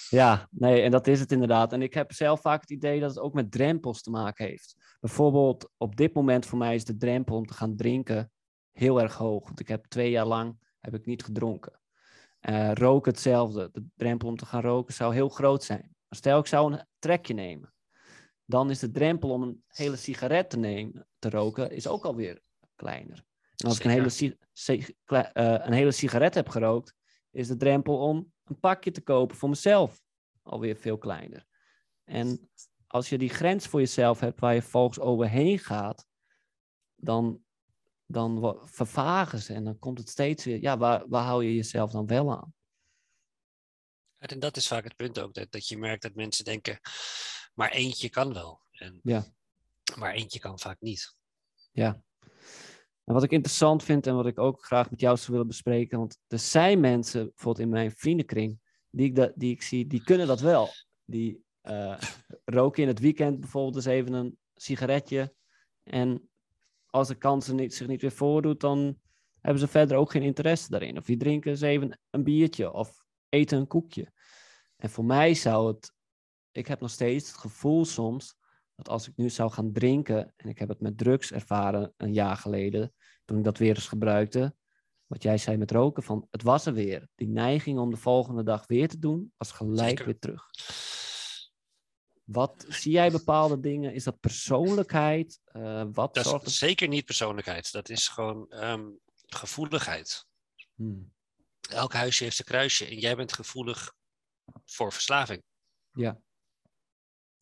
[0.09, 1.73] Ja, nee, en dat is het inderdaad.
[1.73, 4.97] En ik heb zelf vaak het idee dat het ook met drempels te maken heeft.
[5.01, 8.31] Bijvoorbeeld, op dit moment voor mij is de drempel om te gaan drinken
[8.73, 9.45] heel erg hoog.
[9.47, 11.81] Want ik heb twee jaar lang heb ik niet gedronken.
[12.41, 13.69] Eh roken hetzelfde.
[13.73, 15.92] De drempel om te gaan roken zou heel groot zijn.
[16.15, 17.75] Stel, ik zou een trekje nemen.
[18.45, 22.41] Dan is de drempel om een hele sigaret te nemen, te roken, is ook alweer
[22.75, 23.25] kleiner.
[23.57, 24.09] En als ik een hele,
[24.53, 26.95] si- eh, een hele sigaret heb gerookt,
[27.31, 30.03] is de drempel om een pakje te kopen voor mezelf
[30.43, 31.47] alweer veel kleiner.
[32.05, 32.51] En
[32.87, 36.07] als je die grens voor jezelf hebt waar je volgens overheen gaat,
[36.97, 37.45] dan,
[38.07, 41.91] dan vervagen ze en dan komt het steeds weer, ja, waar, waar hou je jezelf
[41.91, 42.55] dan wel aan?
[44.31, 46.81] En dat is vaak het punt ook, dat, dat je merkt dat mensen denken,
[47.55, 48.61] maar eentje kan wel.
[48.71, 49.25] En, Ja.
[49.97, 51.15] Maar eentje kan vaak niet.
[51.73, 52.03] Ja.
[53.05, 55.99] En wat ik interessant vind en wat ik ook graag met jou zou willen bespreken,
[55.99, 60.03] want er zijn mensen, bijvoorbeeld in mijn vriendenkring, die ik, dat, die ik zie, die
[60.03, 60.69] kunnen dat wel.
[61.05, 61.99] Die eh,
[62.45, 65.35] roken in het weekend bijvoorbeeld eens even een sigaretje.
[65.83, 66.31] En
[66.87, 68.99] als de kans er niet, zich niet weer voordoet, dan
[69.41, 70.99] hebben ze verder ook geen interesse daarin.
[70.99, 73.02] Of die drinken eens even een biertje of
[73.33, 74.13] eten een koekje.
[74.77, 75.93] En voor mij zou het,
[76.51, 78.35] ik heb nog steeds het gevoel soms
[78.75, 82.13] dat als ik nu zou gaan drinken, en ik heb het met drugs ervaren een
[82.13, 84.55] jaar geleden, toen ik dat weer eens gebruikte,
[85.07, 87.09] wat jij zei met roken, van het was er weer.
[87.15, 90.05] Die neiging om de volgende dag weer te doen, was gelijk Zeker.
[90.05, 90.51] weer terug.
[92.25, 93.95] Wat zie jij bepaalde dingen?
[93.95, 95.41] Is dat persoonlijkheid?
[95.45, 96.51] Eh, wat Dat is er...
[96.51, 97.73] zeker niet persoonlijkheid.
[97.73, 98.85] Dat is gewoon ehm,
[99.27, 100.27] gevoeligheid.
[100.75, 101.13] Hmm,
[101.69, 103.95] Elk huisje heeft zijn kruisje en jij bent gevoelig
[104.65, 105.43] voor verslaving.
[105.93, 106.21] Ja.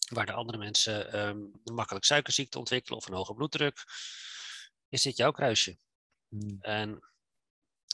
[0.09, 3.85] Waar de andere mensen ehm, een makkelijk suikerziekte ontwikkelen of een hoge bloeddruk,
[4.89, 5.79] is dit jouw kruisje.
[6.29, 7.11] Hmm, En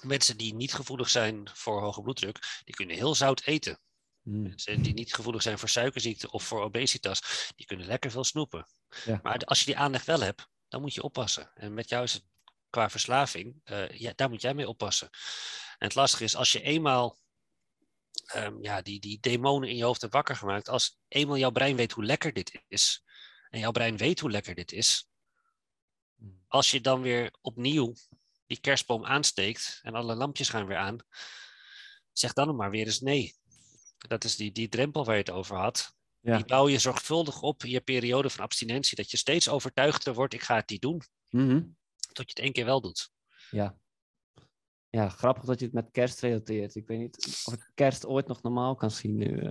[0.02, 3.80] mensen die niet gevoelig zijn voor hoge bloeddruk, die kunnen heel zout eten.
[4.22, 8.24] hmm, Mensen die niet gevoelig zijn voor suikerziekte of voor obesitas, die kunnen lekker veel
[8.24, 8.66] snoepen.
[9.04, 9.20] Ja.
[9.22, 11.50] Maar als je die aanleg wel hebt, dan moet je oppassen.
[11.54, 12.24] En met jou is het
[12.70, 15.10] qua verslaving, eh, ja, daar moet jij mee oppassen.
[15.78, 17.18] En het lastige is, als je eenmaal
[18.26, 21.76] ehm, ja, die, die demonen in je hoofd hebt wakker gemaakt, als eenmaal jouw brein
[21.76, 23.04] weet hoe lekker dit is,
[23.50, 25.08] en jouw brein weet hoe lekker dit is,
[26.48, 27.94] als je dan weer opnieuw
[28.46, 30.98] die kerstboom aansteekt en alle lampjes gaan weer aan,
[32.12, 33.34] zeg dan maar weer eens nee.
[33.98, 35.94] Dat is die, die drempel waar je het over had.
[36.36, 40.34] Die bouw je zorgvuldig op in je periode van abstinentie, dat je steeds overtuigder wordt,
[40.34, 41.56] ik ga het niet doen, Mhm.
[42.12, 43.10] tot je het één keer wel doet.
[43.50, 43.78] Ja.
[44.96, 46.74] Ja, grappig dat je het met kerst relateert.
[46.74, 49.50] Ik weet niet of ik kerst ooit nog normaal kan zien nu,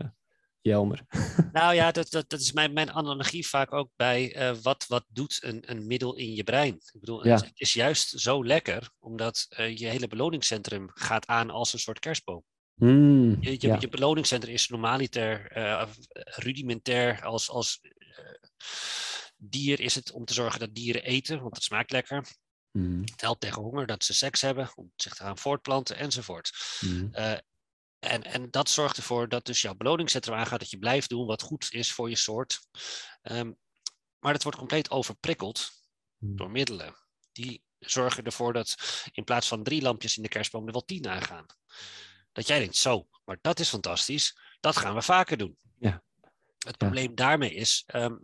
[0.61, 1.05] Jelmer.
[1.51, 5.05] Nou ja, dat, dat, dat is mijn, mijn analogie vaak ook bij eh, wat, wat
[5.07, 6.73] doet een, een middel in je brein.
[6.73, 7.35] Ik bedoel, Ja.
[7.35, 11.99] het is juist zo lekker, omdat eh, je hele beloningscentrum gaat aan als een soort
[11.99, 12.43] kerstboom.
[12.75, 13.77] Hmm, Je, je, ja.
[13.79, 15.51] je beloningscentrum is normaliter,
[16.13, 17.81] rudimentair als, als
[19.37, 22.27] dier is het om te zorgen dat dieren eten, want het smaakt lekker.
[22.75, 26.51] Hmm, Het helpt tegen honger, dat ze seks hebben, om zich te gaan voortplanten enzovoort.
[26.79, 27.09] hmm.
[27.13, 27.37] Eh,
[27.99, 31.41] en, en dat zorgt ervoor dat dus jouw beloningscentrum aangaat, dat je blijft doen wat
[31.41, 32.59] goed is voor je soort.
[33.21, 33.51] Ehm,
[34.19, 35.71] maar het wordt compleet overprikkeld
[36.17, 36.35] Hmm.
[36.35, 36.95] door middelen.
[37.31, 38.75] Die zorgen ervoor dat
[39.11, 41.45] in plaats van drie lampjes in de kerstboom er wel tien aangaan.
[42.31, 45.57] Dat jij denkt, zo, maar dat is fantastisch, dat gaan we vaker doen.
[45.79, 46.03] Ja.
[46.65, 48.15] Het probleem daarmee is, ehm,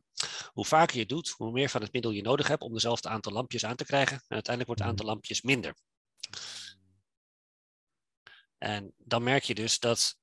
[0.47, 3.09] hoe vaker je het doet, hoe meer van het middel je nodig hebt om dezelfde
[3.09, 4.15] aantal lampjes aan te krijgen.
[4.15, 4.89] En uiteindelijk wordt het Mhm.
[4.89, 5.75] aantal lampjes minder.
[8.57, 10.17] En dan merk je dus dat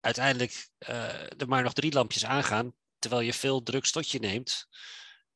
[0.00, 4.66] uiteindelijk eh, er maar nog drie lampjes aangaan, terwijl je veel drugs tot je neemt.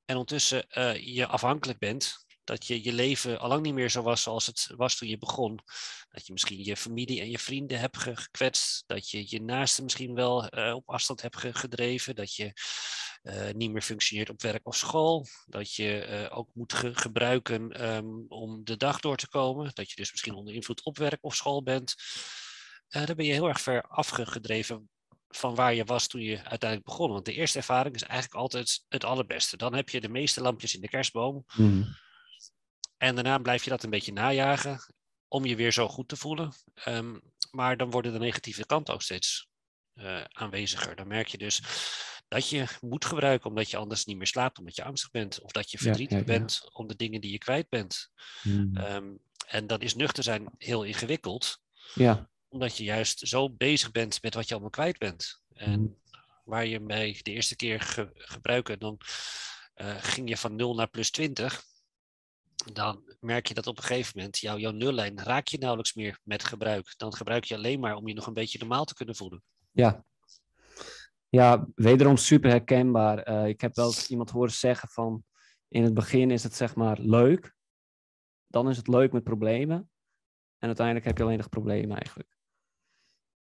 [0.04, 4.02] En ondertussen eh, je afhankelijk bent, dat je je leven al lang niet meer zo
[4.02, 5.58] was zoals het was toen je begon.
[6.08, 9.84] Dat je misschien je familie en je vrienden hebt ge- gekwetst, dat je je naasten
[9.84, 12.52] misschien wel eh, op afstand hebt ge- gedreven, dat je
[13.22, 17.70] eh, niet meer functioneert op werk of school, dat je eh, ook moet ge- gebruiken
[17.72, 21.18] ehm, om de dag door te komen, dat je dus misschien onder invloed op werk
[21.24, 21.94] of school bent.
[22.88, 24.88] Dan ben je heel erg ver afgedreven
[25.28, 27.10] van waar je was toen je uiteindelijk begon.
[27.10, 29.56] Want de eerste ervaring is eigenlijk altijd het allerbeste.
[29.56, 31.44] Dan heb je de meeste lampjes in de kerstboom.
[31.46, 31.96] Hmm.
[33.04, 34.80] En daarna blijf je dat een beetje najagen
[35.28, 36.52] om je weer zo goed te voelen.
[36.74, 37.18] Ehm,
[37.50, 39.48] maar dan worden de negatieve kanten ook steeds
[39.94, 40.96] eh, aanweziger.
[40.96, 41.62] Dan merk je dus
[42.28, 45.40] dat je moet gebruiken omdat je anders niet meer slaapt, omdat je angstig bent.
[45.40, 46.38] Of dat je verdrietig ja, ja.
[46.38, 48.10] bent om de dingen die je kwijt bent.
[48.42, 48.76] Hmm.
[48.76, 49.12] Ehm,
[49.46, 51.58] en dan is nuchter zijn heel ingewikkeld
[51.94, 55.42] Ja, omdat je juist zo bezig bent met wat je allemaal kwijt bent.
[55.54, 55.92] En Mhm.
[56.44, 59.00] waar je mee de eerste keer ge- gebruiken, dan
[59.74, 61.62] eh, ging je van 0 naar plus 20.
[62.72, 66.18] Dan merk je dat op een gegeven moment jouw, jouw nullijn raak je nauwelijks meer
[66.22, 66.94] met gebruik.
[66.96, 69.42] Dan gebruik je alleen maar om je nog een beetje normaal te kunnen voelen.
[69.70, 70.04] ja.
[71.28, 73.18] Ja, wederom super herkenbaar.
[73.18, 75.24] Eh, ik heb wel eens iemand horen zeggen van...
[75.68, 77.54] In het begin is het zeg maar leuk.
[78.46, 79.90] Dan is het leuk met problemen.
[80.58, 82.36] En uiteindelijk heb je alleen nog problemen eigenlijk.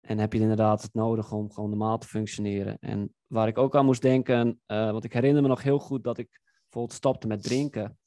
[0.01, 2.77] En heb je inderdaad het nodig om gewoon normaal te functioneren.
[2.79, 4.61] En waar ik ook aan moest denken...
[4.65, 7.99] eh, want ik herinner me nog heel goed dat ik bijvoorbeeld stopte met drinken.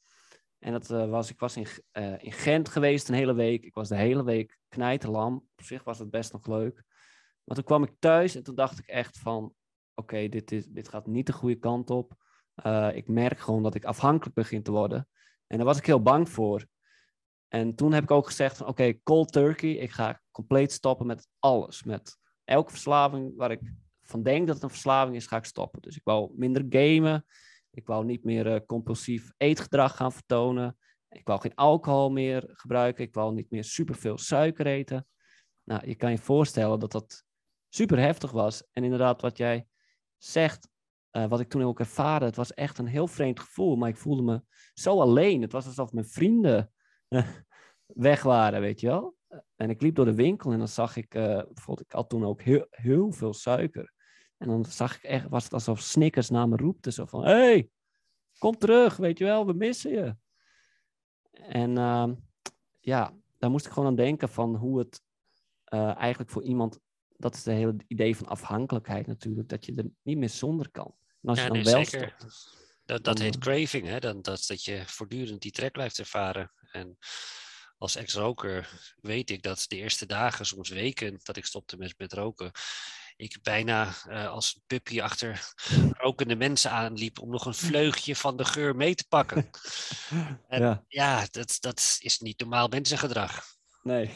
[0.65, 1.31] En dat eh, was...
[1.31, 3.65] Ik was in, eh, in Gent geweest een hele week.
[3.65, 5.35] Ik was de hele week knijterlam.
[5.35, 6.85] Op zich was het best nog leuk.
[7.45, 9.55] Maar toen kwam ik thuis en toen dacht ik echt van...
[9.95, 12.15] Oké, dit dit, dit gaat niet de goede kant op.
[12.55, 15.09] Eh, ik merk gewoon dat ik afhankelijk begin te worden.
[15.47, 16.67] En daar was ik heel bang voor.
[17.49, 19.71] En toen heb ik ook gezegd van oké, cold turkey.
[19.71, 21.83] Ik ga compleet stoppen met alles.
[21.83, 23.61] Met elke verslaving waar ik
[24.03, 25.83] van denk dat het een verslaving is, ga ik stoppen.
[25.83, 27.25] Dus ik wou minder gamen.
[27.75, 30.79] Ik wou niet meer eh, compulsief eetgedrag gaan vertonen.
[31.09, 33.05] Ik wou geen alcohol meer gebruiken.
[33.05, 35.07] Ik wou niet meer superveel suiker eten.
[35.65, 37.25] Nou, je kan je voorstellen dat dat
[37.69, 38.65] super heftig was.
[38.73, 39.67] En inderdaad, wat jij
[40.17, 40.69] zegt,
[41.11, 43.77] eh, wat ik toen ook ervaarde, het was echt een heel vreemd gevoel.
[43.77, 44.43] Maar ik voelde me
[44.75, 45.43] zo alleen.
[45.43, 46.73] Het was alsof mijn vrienden
[47.09, 47.29] eh,
[47.87, 49.17] weg waren, weet je wel.
[49.57, 52.25] En ik liep door de winkel en dan zag ik, eh, bijvoorbeeld, ik had toen
[52.25, 53.93] ook heel, heel veel suiker.
[54.45, 56.93] En dan zag ik echt, was het alsof Snickers naar me roepte.
[56.93, 57.69] Zo van, hey,
[58.39, 60.17] kom terug, weet je wel, we missen je.
[61.33, 62.15] En ehm,
[62.81, 65.03] ja, daar moest ik gewoon aan denken van hoe het
[65.65, 66.79] eh, eigenlijk voor iemand,
[67.17, 70.95] dat is het hele idee van afhankelijkheid natuurlijk, dat je er niet meer zonder kan.
[71.23, 72.15] En als Ja, je dan nee, wel zeker.
[72.19, 74.01] stopt, Dat, dat heet eh, craving, hè?
[74.01, 76.53] Dan, dat, dat je voortdurend die trek blijft ervaren.
[76.73, 76.99] En
[77.79, 82.13] als ex-roker weet ik dat de eerste dagen, soms weken, dat ik stopte met, met
[82.13, 82.51] roken,
[83.17, 85.53] ik bijna eh, als een puppy achter
[86.05, 89.51] rokende mensen aanliep om nog een vleugje van de geur mee te pakken.
[90.49, 90.85] En ja.
[90.89, 93.45] ja, dat, dat is niet normaal mensengedrag.
[93.83, 94.11] Nee.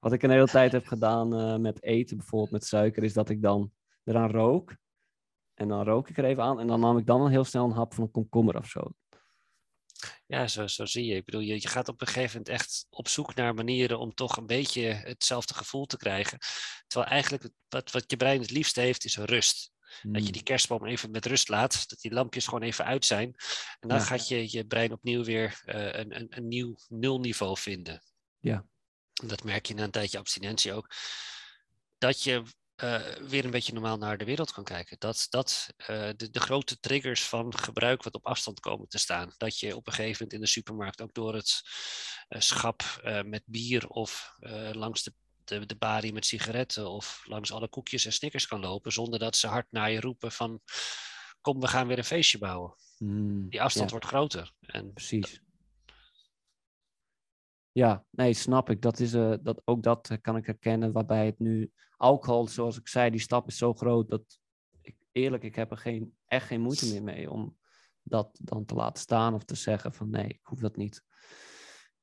[0.00, 3.28] Wat ik een hele tijd heb gedaan eh, met eten, bijvoorbeeld met suiker, is dat
[3.28, 3.72] ik dan
[4.04, 4.76] eraan rook.
[5.54, 7.64] En dan rook ik er even aan en dan nam ik dan al heel snel
[7.64, 8.80] een hap van een komkommer of zo.
[10.26, 11.14] Ja, zo, zo zie je.
[11.14, 14.14] Ik bedoel, je, je gaat op een gegeven moment echt op zoek naar manieren om
[14.14, 16.38] toch een beetje hetzelfde gevoel te krijgen.
[16.86, 19.72] Terwijl eigenlijk wat, wat je brein het liefste heeft, is rust.
[20.02, 20.32] Dat je Mm.
[20.32, 23.34] die kerstboom even met rust laat, dat die lampjes gewoon even uit zijn.
[23.80, 24.04] En dan Ja.
[24.04, 28.02] gaat je, je brein opnieuw weer eh, een, een, een nieuw nulniveau vinden.
[28.38, 28.66] Ja.
[29.12, 30.94] Dat merk je na een tijdje abstinentie ook.
[31.98, 32.42] Dat je
[32.74, 34.96] eh, weer een beetje normaal naar de wereld kan kijken.
[34.98, 39.34] Dat, dat uh, de, de, grote triggers van gebruik wat op afstand komen te staan.
[39.36, 41.62] Dat je op een gegeven moment in de supermarkt ook door het
[42.28, 42.82] uh, schap
[43.24, 44.36] met bier of
[44.72, 45.12] langs de,
[45.44, 49.36] de, de barie met sigaretten of langs alle koekjes en snickers kan lopen zonder dat
[49.36, 50.60] ze hard naar je roepen van
[51.40, 52.74] kom we gaan weer een feestje bouwen.
[52.98, 54.52] Mm, Die afstand wordt groter.
[54.60, 55.40] En Precies.
[57.74, 58.82] Ja, nee, snap ik.
[58.82, 63.10] Dat is, dat, ook dat kan ik herkennen, waarbij het nu alcohol, zoals ik zei,
[63.10, 64.38] die stap is zo groot dat
[64.80, 67.56] ik eerlijk, ik heb er geen, echt geen moeite meer mee om
[68.02, 71.04] dat dan te laten staan of te zeggen van nee, ik hoef dat niet.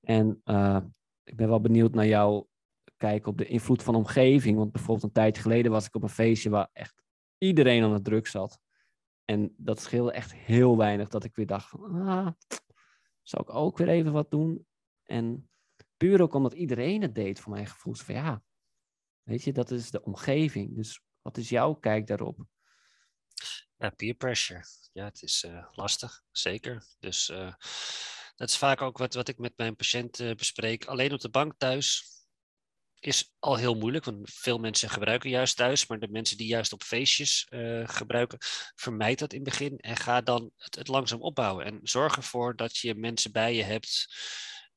[0.02, 0.80] En uh,
[1.24, 2.50] ik ben wel benieuwd naar jouw
[2.98, 4.58] kijk op de invloed van omgeving.
[4.58, 7.04] Want bijvoorbeeld een tijd geleden was ik op een feestje waar echt
[7.38, 8.60] iedereen aan het druk zat.
[9.26, 12.28] En dat scheelde echt heel weinig dat ik weer dacht van, ah,
[13.22, 14.66] zou ik ook weer even wat doen?
[15.04, 15.50] En
[16.02, 17.94] puur ook omdat iedereen het deed, voor mijn gevoel.
[17.94, 18.44] Van ja,
[19.24, 20.76] Weet je, dat is de omgeving.
[20.76, 22.38] Dus wat is jouw kijk daarop?
[23.78, 24.64] Ja, peer pressure.
[24.94, 26.86] Ja, het is uh, lastig, zeker.
[27.00, 27.54] Dus uh,
[28.36, 30.86] dat is vaak ook wat, wat ik met mijn patiënten uh, bespreek.
[30.86, 32.04] Alleen op de bank thuis
[33.00, 36.74] is al heel moeilijk, want veel mensen gebruiken juist thuis, maar de mensen die juist
[36.74, 37.48] op feestjes
[37.84, 38.38] gebruiken,
[38.76, 41.66] vermijd dat in het begin en ga dan het, het langzaam opbouwen.
[41.66, 44.08] En zorg ervoor dat je mensen bij je hebt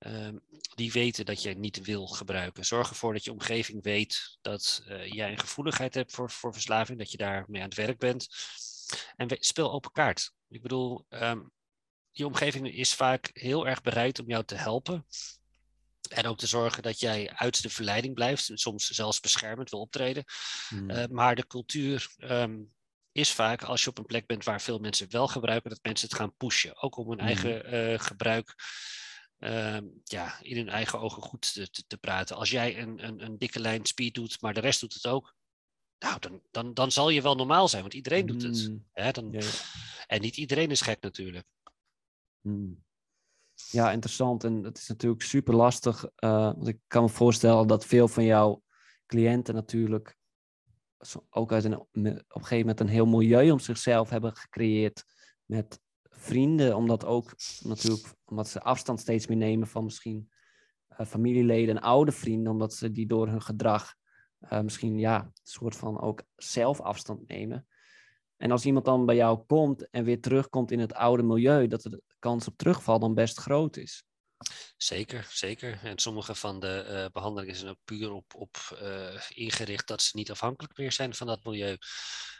[0.05, 0.37] Ehm,
[0.75, 2.65] die weten dat je niet wil gebruiken.
[2.65, 6.99] Zorg ervoor dat je omgeving weet dat uh, jij een gevoeligheid hebt voor, voor verslaving,
[6.99, 8.29] dat je daarmee aan het werk bent.
[9.17, 10.33] En speel open kaart.
[10.49, 11.51] Ik bedoel, um,
[12.11, 15.07] je omgeving is vaak heel erg bereid om jou te helpen.
[16.09, 20.25] En ook te zorgen dat jij uit de verleiding blijft, soms zelfs beschermend wil optreden.
[20.69, 20.91] Hmm.
[20.91, 22.73] Uh, maar de cultuur um,
[23.13, 26.09] is vaak, als je op een plek bent waar veel mensen wel gebruiken, dat mensen
[26.09, 26.83] het gaan pushen.
[26.83, 27.27] Ook om hun hmm.
[27.27, 28.55] eigen uh, gebruik
[29.45, 32.37] Ehm, ja, in hun eigen ogen goed te, te, te, praten.
[32.37, 35.35] Als jij een, een, een dikke lijn speed doet, maar de rest doet het ook,
[35.99, 38.69] nou, dan, dan, dan zal je wel normaal zijn, want iedereen doet het.
[38.69, 38.87] Mm.
[38.93, 39.51] Hè, dan, ja, ja.
[40.07, 41.47] En niet iedereen is gek natuurlijk.
[42.41, 42.85] Mm.
[43.71, 44.45] Ja, interessant.
[44.45, 46.05] En het is natuurlijk super lastig.
[46.05, 48.63] Uh, want ik kan me voorstellen dat veel van jouw
[49.07, 50.17] cliënten natuurlijk
[51.31, 55.05] ook uit een, op een gegeven moment een heel milieu om zichzelf hebben gecreëerd.
[55.45, 55.81] Met
[56.25, 60.31] vrienden, omdat ook natuurlijk, omdat ze afstand steeds meer nemen van misschien
[60.99, 63.95] uh, familieleden en oude vrienden, omdat ze die door hun gedrag
[64.41, 67.67] uh, misschien ja, een soort van ook zelf afstand nemen.
[68.37, 71.83] En als iemand dan bij jou komt en weer terugkomt in het oude milieu, dat
[71.83, 74.05] de kans op terugval dan best groot is.
[74.77, 75.81] Zeker, zeker.
[75.83, 78.57] En sommige van de uh, behandelingen zijn ook puur op, op
[79.29, 81.77] ingericht dat ze niet afhankelijk meer zijn van dat milieu.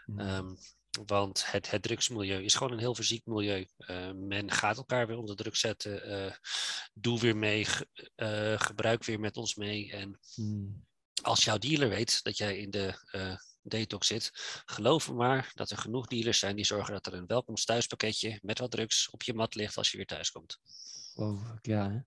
[0.05, 0.19] Hmm.
[0.19, 0.57] Um,
[1.07, 3.69] want het, het drugsmilieu is gewoon een heel fysiek milieu.
[3.79, 6.11] Uh, men gaat elkaar weer onder druk zetten.
[6.11, 6.33] Uh,
[6.95, 7.67] doe weer mee.
[8.17, 9.93] Uh, gebruik weer met ons mee.
[9.93, 10.87] En hmm.
[11.23, 12.95] als jouw dealer weet dat jij in de
[13.63, 14.31] detox zit,
[14.65, 18.39] geloof me maar dat er genoeg dealers zijn die zorgen dat er een welkomst thuispakketje
[18.43, 20.61] met wat drugs op je mat ligt als je weer thuis komt.
[21.15, 21.91] Oh, ja.
[21.91, 21.99] Hè?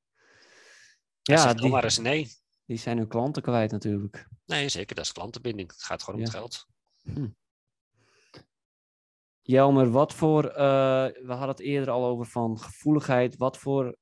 [1.21, 2.31] Ja, die, maar eens nee.
[2.65, 4.27] Die zijn hun klanten kwijt natuurlijk.
[4.45, 4.95] Nee, zeker.
[4.95, 5.71] Dat is klantenbinding.
[5.71, 6.65] Het gaat gewoon om het geld.
[7.03, 7.27] Hm.
[9.47, 13.97] Jelmer, wat voor, uh, we hadden het eerder al over van gevoeligheid, wat voor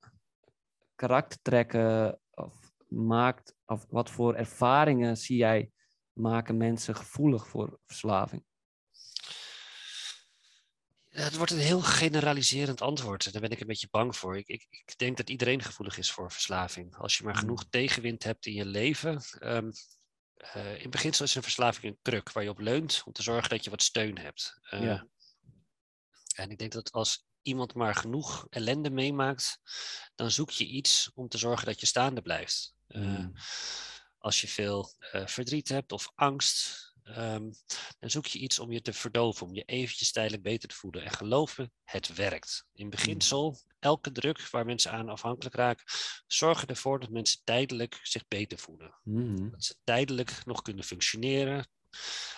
[0.96, 5.72] karaktertrekken of maakt, of wat voor ervaringen zie jij
[6.14, 8.44] maken mensen gevoelig voor verslaving?
[11.10, 13.32] Het wordt een heel generaliserend antwoord.
[13.32, 14.38] Daar ben ik een beetje bang voor.
[14.38, 16.96] Ik, ik, ik, denk dat iedereen gevoelig is voor verslaving.
[16.96, 17.70] Als je maar genoeg hmm.
[17.70, 19.22] tegenwind hebt in je leven.
[19.40, 19.72] Um,
[20.56, 23.50] uh, in beginsel is een verslaving een kruk waar je op leunt om te zorgen
[23.50, 24.60] dat je wat steun hebt.
[24.74, 25.08] Uh, ja.
[26.36, 29.60] En ik denk dat als iemand maar genoeg ellende meemaakt,
[30.16, 32.76] dan zoek je iets om te zorgen dat je staande blijft.
[32.88, 33.34] Eh, mm.
[34.18, 37.52] als je veel uh, verdriet hebt of angst, um,
[38.00, 41.04] dan zoek je iets om je te verdoven, om je eventjes tijdelijk beter te voelen.
[41.04, 42.66] En geloof me, het werkt.
[42.74, 43.72] In beginsel, mm.
[43.80, 45.86] elke druk waar mensen aan afhankelijk raken,
[46.28, 48.96] zorgen ervoor dat mensen tijdelijk zich beter voelen.
[49.04, 49.52] Mm.
[49.52, 51.68] Dat ze tijdelijk nog kunnen functioneren,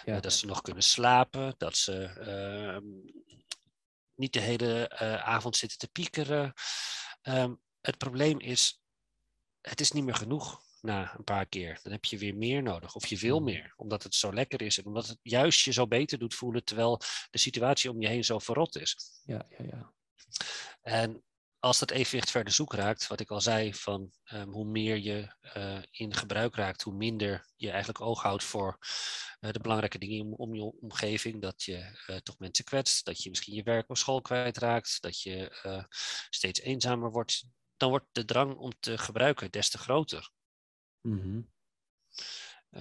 [0.06, 0.16] ja.
[0.16, 2.86] uh, dat ze nog kunnen slapen, dat ze ehm,
[4.18, 6.54] niet de hele uh, avond zitten te piekeren.
[7.22, 8.82] Um, het probleem is,
[9.62, 11.80] het is niet meer genoeg na een paar keer.
[11.84, 13.46] Dan heb je weer meer nodig, of je wil mm.
[13.46, 16.64] meer, omdat het zo lekker is en omdat het juist je zo beter doet voelen,
[16.64, 19.22] terwijl de situatie om je heen zo verrot is.
[19.24, 19.94] Ja, ja, ja.
[20.82, 21.24] En
[21.60, 25.36] als dat evenwicht verder zoek raakt, wat ik al zei, van um, hoe meer je
[25.58, 28.78] uh, in gebruik raakt, hoe minder je eigenlijk oog houdt voor
[29.40, 31.42] de belangrijke dingen om, je omgeving.
[31.42, 35.22] Dat je uh, toch mensen kwetst, dat je misschien je werk of school kwijtraakt, dat
[35.22, 35.52] je
[36.30, 37.46] steeds eenzamer wordt.
[37.78, 40.32] Dan wordt de drang om te gebruiken des te groter.
[41.02, 41.52] Mm -hmm.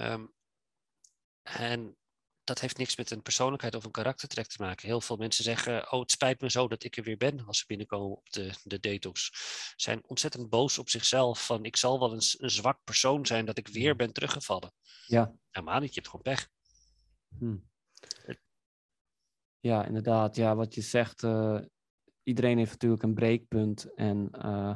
[0.02, 0.34] um,
[1.42, 1.96] en
[2.46, 4.86] dat heeft niks met een persoonlijkheid of een karaktertrek te maken.
[4.86, 7.58] Heel veel mensen zeggen, oh het spijt me zo dat ik er weer ben als
[7.58, 9.32] ze binnenkomen op de, de detox.
[9.76, 13.58] Zijn ontzettend boos op zichzelf van ik zal wel een, een zwak persoon zijn dat
[13.58, 14.72] ik weer ben teruggevallen.
[15.06, 15.34] Ja.
[15.50, 16.48] Helemaal niet, je hebt gewoon pech.
[17.38, 17.56] Hm.
[19.60, 20.36] Ja, inderdaad.
[20.36, 21.60] Ja, wat je zegt, uh,
[22.22, 23.94] iedereen heeft natuurlijk een breekpunt.
[23.94, 24.74] En uh,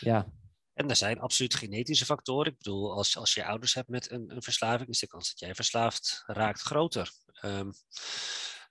[0.00, 0.32] ja,
[0.78, 2.52] en er zijn absoluut genetische factoren.
[2.52, 5.38] Ik bedoel, als, als je ouders hebt met een, een verslaving, is de kans dat
[5.38, 7.12] jij verslaafd raakt groter.
[7.42, 7.72] Um,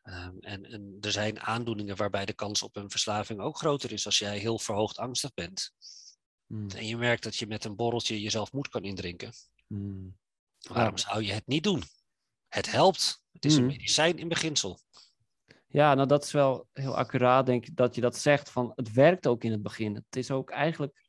[0.03, 4.05] um, en, en, er zijn aandoeningen waarbij de kans op een verslaving ook groter is
[4.05, 5.72] als jij heel verhoogd angstig bent.
[6.45, 6.70] Hmm.
[6.70, 9.32] En je merkt dat je met een borreltje jezelf moed kan indrinken.
[9.68, 10.18] Hmm.
[10.60, 11.84] Waarom zou je het niet doen?
[12.47, 13.24] Het helpt.
[13.32, 13.68] Het is een hmm.
[13.68, 14.80] medicijn in beginsel.
[15.68, 18.49] Ja, nou dat is wel heel accuraat, denk ik, dat je dat zegt.
[18.49, 19.95] Van, het werkt ook in het begin.
[19.95, 21.05] Het is ook eigenlijk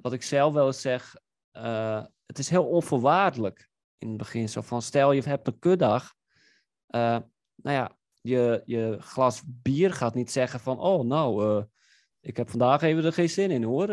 [0.00, 1.16] wat ik zelf wel eens zeg,
[1.52, 3.68] uh, het is heel onvoorwaardelijk
[3.98, 4.48] in het begin.
[4.48, 6.14] Zo van, stel je hebt een kuddag,
[6.88, 7.18] uh,
[7.54, 11.64] nou ja, je, je glas bier gaat niet zeggen van, oh nou, uh,
[12.20, 13.88] ik heb vandaag even er geen zin in hoor,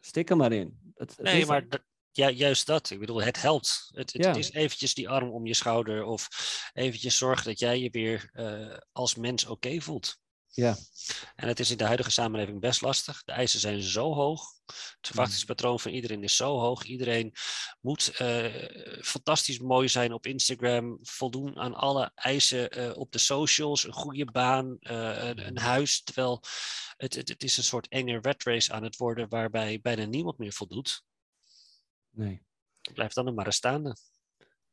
[0.00, 0.92] stik er maar in.
[0.94, 2.90] Het, het nee, maar dat, ja, juist dat.
[2.90, 3.88] Ik bedoel, het helpt.
[3.90, 6.28] Het, het, is eventjes die arm om je schouder of
[6.72, 8.30] eventjes zorgen dat jij je weer
[8.92, 10.18] als mens oké voelt.
[10.50, 10.76] Ja.
[11.36, 13.22] En het is in de huidige samenleving best lastig.
[13.24, 14.42] De eisen zijn zo hoog.
[14.66, 16.84] Het verwachtingspatroon van iedereen is zo hoog.
[16.84, 17.32] Iedereen
[17.80, 23.84] moet uh, fantastisch mooi zijn op Instagram, voldoen aan alle eisen uh, op de socials,
[23.84, 26.02] een goede baan, uh, een, een, huis.
[26.02, 26.42] Terwijl
[26.96, 30.38] het, het, het, is een soort enge red race aan het worden waarbij bijna niemand
[30.38, 31.04] meer voldoet.
[32.10, 32.42] Nee.
[32.94, 33.96] Blijft dan maar een staande.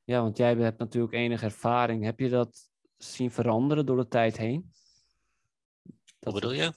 [0.04, 2.04] Ja, want jij hebt natuurlijk enige ervaring.
[2.04, 4.72] Heb je dat zien veranderen door de tijd heen?
[6.20, 6.74] Wat bedoel je?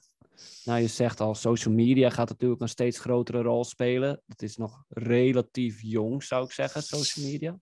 [0.65, 4.23] Nou, je zegt al, social media gaat natuurlijk een steeds grotere rol spelen.
[4.27, 7.59] Het is nog relatief jong, zou ik zeggen, social media.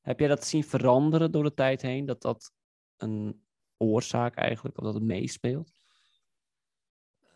[0.00, 2.06] Heb jij dat zien veranderen door de tijd heen?
[2.06, 2.52] Dat dat
[2.96, 5.72] een oorzaak eigenlijk, of dat het meespeelt?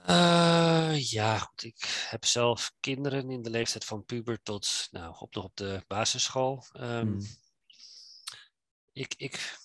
[0.08, 1.64] Uh, ja, goed.
[1.64, 5.84] Ik heb zelf kinderen in de leeftijd van puber tot nou, op, de, op de
[5.86, 6.64] basisschool.
[6.80, 7.18] Um,
[8.92, 9.58] ik, ik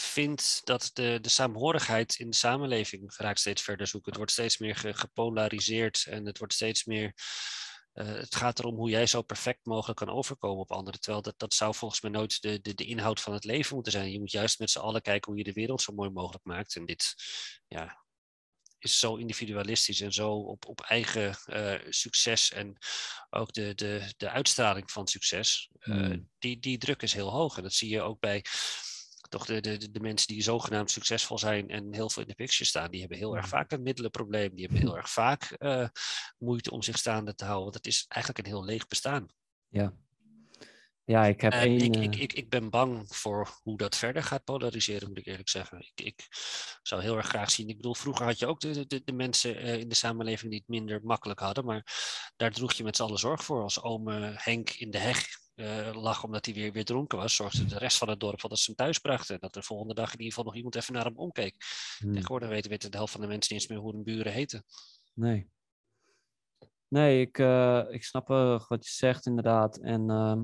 [0.00, 4.08] vind dat de, de saamhorigheid in de samenleving raakt steeds verder zoeken.
[4.08, 7.14] Het wordt steeds meer gepolariseerd en het wordt steeds meer.
[7.94, 11.00] Uh, het gaat erom hoe jij zo perfect mogelijk kan overkomen op anderen.
[11.00, 13.92] Terwijl dat, dat zou volgens mij nooit de, de, de inhoud van het leven moeten
[13.92, 14.10] zijn.
[14.10, 16.76] Je moet juist met z'n allen kijken hoe je de wereld zo mooi mogelijk maakt.
[16.76, 17.14] En dit
[17.66, 18.04] ja,
[18.78, 22.78] is zo individualistisch en zo op, op eigen uh, succes en
[23.30, 25.70] ook de, de, de uitstraling van succes.
[25.80, 27.56] Uh, die, die druk is heel hoog.
[27.56, 28.44] En dat zie je ook bij
[29.28, 32.64] toch de, de, de mensen die zogenaamd succesvol zijn en heel veel in de picture
[32.64, 34.54] staan, die hebben heel erg vaak een middelenprobleem.
[34.54, 35.88] Die hebben heel erg vaak uh,
[36.38, 37.64] moeite om zich staande te houden.
[37.64, 39.28] Want het is eigenlijk een heel leeg bestaan.
[39.68, 39.94] Ja.
[41.04, 41.80] Ja, ik heb één...
[41.80, 45.48] Ik, ik, ik, ik ben bang voor hoe dat verder gaat polariseren, moet ik eerlijk
[45.48, 45.78] zeggen.
[45.78, 46.26] Ik, ik
[46.82, 47.68] zou heel erg graag zien.
[47.68, 50.60] Ik bedoel, vroeger had je ook de, de, de mensen uh, in de samenleving die
[50.60, 51.64] het minder makkelijk hadden.
[51.64, 51.86] Maar
[52.36, 53.62] daar droeg je met z'n allen zorg voor.
[53.62, 57.64] Als ome Henk in de heg uh, lag omdat hij weer, weer dronken was, zorgde
[57.64, 59.40] de rest van het dorp dat ze hem thuis brachten.
[59.40, 61.54] Dat de volgende dag in ieder geval nog iemand even naar hem omkeek.
[61.98, 62.12] Hmm.
[62.12, 64.64] Tegenwoordig weten, weten de helft van de mensen niet eens meer hoe hun buren heten.
[65.14, 65.50] Nee.
[66.88, 69.76] Nee, ik, uh, ik snap uh, wat je zegt inderdaad.
[69.76, 70.40] En uh,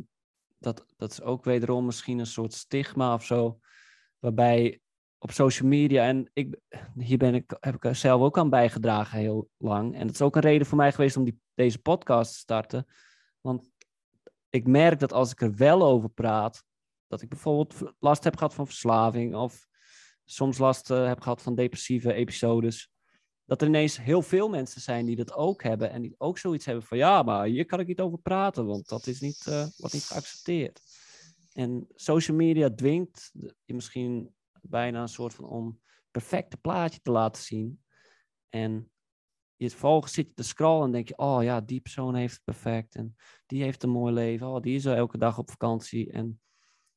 [0.59, 3.59] dat, dat is ook wederom misschien een soort stigma of zo.
[4.19, 4.81] Waarbij
[5.19, 6.59] op social media, en ik,
[6.95, 9.95] hier ben ik, heb ik zelf ook aan bijgedragen heel lang.
[9.95, 12.87] En dat is ook een reden voor mij geweest om die, deze podcast te starten.
[13.41, 13.71] Want
[14.53, 16.65] ik merk dat als ik er wel over praat,
[17.07, 19.67] dat ik bijvoorbeeld last heb gehad van verslaving of
[20.25, 22.91] soms last uh, heb gehad van depressieve episodes,
[23.45, 26.65] dat er ineens heel veel mensen zijn die dat ook hebben en die ook zoiets
[26.65, 29.67] hebben van ja, maar hier kan ik niet over praten, want dat is niet, uh,
[29.77, 30.81] wordt niet geaccepteerd.
[31.53, 33.31] En social media dwingt
[33.65, 35.81] je misschien bijna een soort van om
[36.11, 37.83] perfecte plaatje te laten zien.
[38.49, 38.92] En
[39.63, 42.45] je vervolgens zit je te scrollen en denk je, oh ja, die persoon heeft het
[42.45, 46.13] perfect en die heeft een mooi leven, oh, die is er elke dag op vakantie.
[46.13, 46.41] En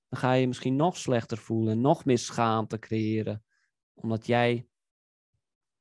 [0.09, 3.43] dan ga je je misschien nog slechter voelen en nog meer schaamte creëren,
[3.93, 4.67] omdat jij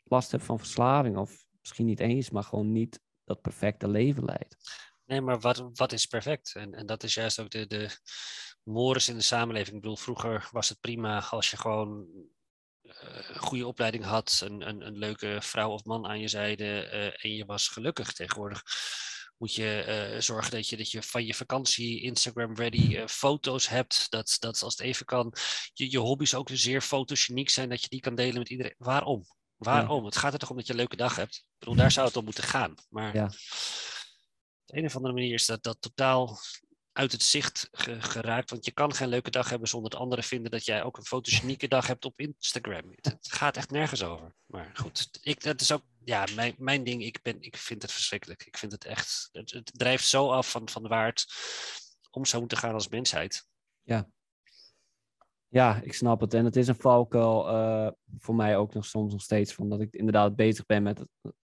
[0.03, 4.57] last hebt van verslaving of misschien niet eens, maar gewoon niet dat perfecte leven leidt.
[5.05, 6.55] Nee, maar wat, wat is perfect?
[6.55, 7.99] En, en dat is juist ook de, de
[8.63, 9.77] mores in de samenleving.
[9.77, 12.07] Ik bedoel, vroeger was het prima als je gewoon
[13.37, 17.37] goede opleiding had, een, een, een, leuke vrouw of man aan je zijde uh, en
[17.37, 18.13] je was gelukkig.
[18.13, 18.63] Tegenwoordig
[19.37, 24.07] moet je uh, zorgen dat je, dat je van je vakantie Instagram-ready foto's hebt.
[24.11, 25.33] Dat, dat als het even kan,
[25.73, 28.75] je, je hobby's ook zeer fotogeniek zijn, dat je die kan delen met iedereen.
[28.79, 29.25] Waarom?
[29.57, 30.05] Waarom?
[30.05, 31.35] Het gaat er toch om dat je een leuke dag hebt.
[31.35, 32.75] Ik bedoel, daar zou het om moeten gaan.
[32.89, 33.25] Maar ja.
[33.25, 33.33] op
[34.65, 36.39] de een of andere manier is dat, dat totaal
[36.95, 37.69] uit het zicht
[37.99, 38.51] geraakt.
[38.51, 41.05] Want je kan geen leuke dag hebben zonder dat anderen vinden dat jij ook een
[41.05, 42.93] fotogenieke dag hebt op Instagram.
[43.01, 44.35] Het, gaat echt nergens over.
[44.47, 47.05] Maar goed, ik, dat is ook ja, mijn, mijn ding.
[47.05, 48.47] Ik, ben, ik vind het verschrikkelijk.
[48.47, 49.29] Ik vind het echt.
[49.33, 51.27] Het, drijft zo af van, van waar het
[52.11, 53.47] om zou moeten gaan als mensheid.
[53.83, 54.09] Ja.
[55.49, 56.35] Ja, ik snap het.
[56.35, 59.55] En het is een valkuil uh, voor mij ook nog soms nog steeds.
[59.55, 61.05] Van dat ik inderdaad bezig ben met,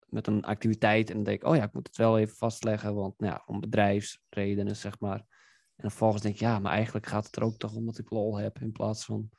[0.07, 1.09] met een activiteit.
[1.09, 2.95] En dan denk ik, oh ja, ik moet het wel even vastleggen.
[2.95, 5.34] Want nou ja, om bedrijfsredenen, zeg maar.
[5.77, 8.11] En vervolgens denk ik, ja, maar eigenlijk gaat het er ook toch om dat ik
[8.11, 8.61] lol heb.
[8.61, 9.31] In plaats van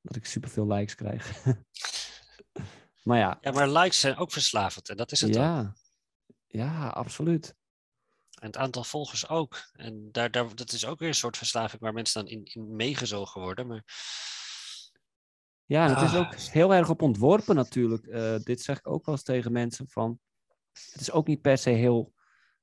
[0.00, 1.44] dat ik superveel likes krijg.
[3.04, 3.38] maar ja.
[3.40, 4.88] Ja, maar likes zijn ook verslavend.
[4.88, 5.74] En dat is het ja.
[6.46, 7.54] Ja, absoluut.
[8.40, 9.70] En het aantal volgers ook.
[9.72, 12.76] En daar, daar, dat is ook weer een soort verslaving waar mensen dan in, in
[12.76, 13.66] meegezogen worden.
[13.66, 13.84] Maar...
[15.64, 16.20] Ja, en het is ah.
[16.20, 18.06] ook heel erg op ontworpen natuurlijk.
[18.06, 20.18] Uh, dit zeg ik ook wel eens tegen mensen van...
[20.72, 22.14] Het is ook niet per se heel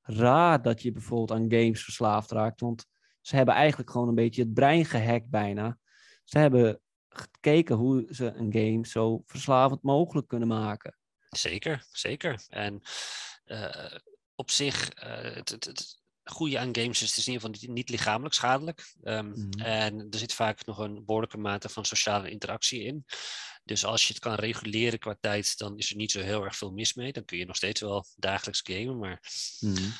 [0.02, 2.60] raar dat je bijvoorbeeld aan games verslaafd raakt.
[2.60, 2.86] Want
[3.28, 5.78] ze hebben eigenlijk gewoon een beetje het brein gehackt bijna.
[6.24, 10.96] Ze hebben gekeken hoe ze een game zo verslavend mogelijk kunnen maken.
[11.28, 12.44] Zeker, zeker.
[12.48, 12.80] En
[13.46, 13.96] uh,
[14.34, 17.74] op zich, uh, het, het, het, goede aan games is, het is in ieder geval
[17.74, 18.94] niet, lichamelijk schadelijk.
[19.02, 19.50] Um, mm.
[19.60, 23.04] En er zit vaak nog een behoorlijke mate van sociale interactie in.
[23.64, 26.56] Dus als je het kan reguleren qua tijd, dan is er niet zo heel erg
[26.56, 27.12] veel mis mee.
[27.12, 29.22] Dan kun je nog steeds wel dagelijks gamen, maar
[29.60, 29.92] mm.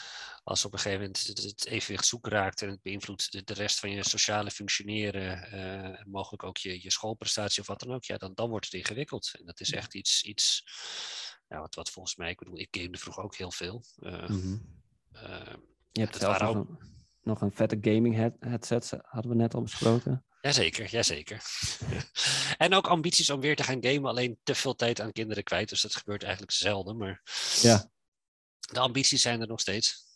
[0.49, 3.79] Als op een gegeven moment het, evenwicht zoek raakt en het beïnvloedt de, de rest
[3.79, 8.17] van je sociale functioneren, uh, mogelijk ook je, je schoolprestatie of wat dan ook, ja,
[8.17, 9.31] dan, dan wordt het ingewikkeld.
[9.39, 10.65] En dat is echt iets, iets
[11.49, 13.85] ja, wat, wat volgens mij, ik bedoel, ik gamede vroeger ook heel veel.
[13.99, 14.81] Uh, mm-hmm.
[15.13, 15.55] uh,
[15.93, 16.69] je hebt zelf nog, ook...
[16.69, 16.79] een,
[17.23, 20.25] nog een vette gaming head headset, hadden we net al besproken.
[20.41, 21.43] Jazeker, jazeker.
[22.59, 25.69] en ook ambities om weer te gaan gamen, alleen te veel tijd aan kinderen kwijt.
[25.69, 26.97] Dus dat gebeurt eigenlijk zelden.
[26.97, 27.23] Maar
[27.61, 27.91] ja.
[28.61, 30.08] de ambities zijn er nog steeds.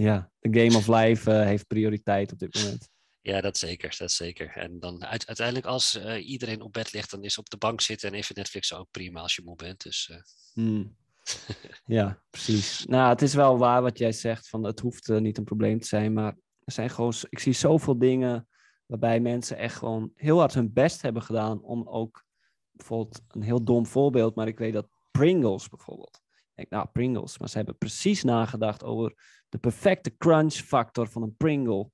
[0.00, 2.88] Ja, de game of life uh, heeft prioriteit op dit moment.
[3.20, 4.56] Ja, dat zeker, dat zeker.
[4.56, 8.08] En dan uiteindelijk als uh, iedereen op bed ligt, dan is op de bank zitten
[8.08, 9.82] en even Netflix ook prima als je moe bent.
[9.82, 10.16] Dus, uh...
[10.52, 10.96] hmm.
[11.98, 12.84] ja, precies.
[12.86, 15.86] Nou, het is wel waar wat jij zegt, van het hoeft niet een probleem te
[15.86, 18.48] zijn, maar er zijn gewoon, ik zie zoveel dingen
[18.86, 22.24] waarbij mensen echt gewoon heel hard hun best hebben gedaan om ook,
[22.70, 26.20] bijvoorbeeld een heel dom voorbeeld, maar ik weet dat Pringles bijvoorbeeld.
[26.32, 29.14] Ik denk, nou, Pringles, maar ze hebben precies nagedacht over
[29.50, 31.90] de perfecte crunch factor van een Pringle.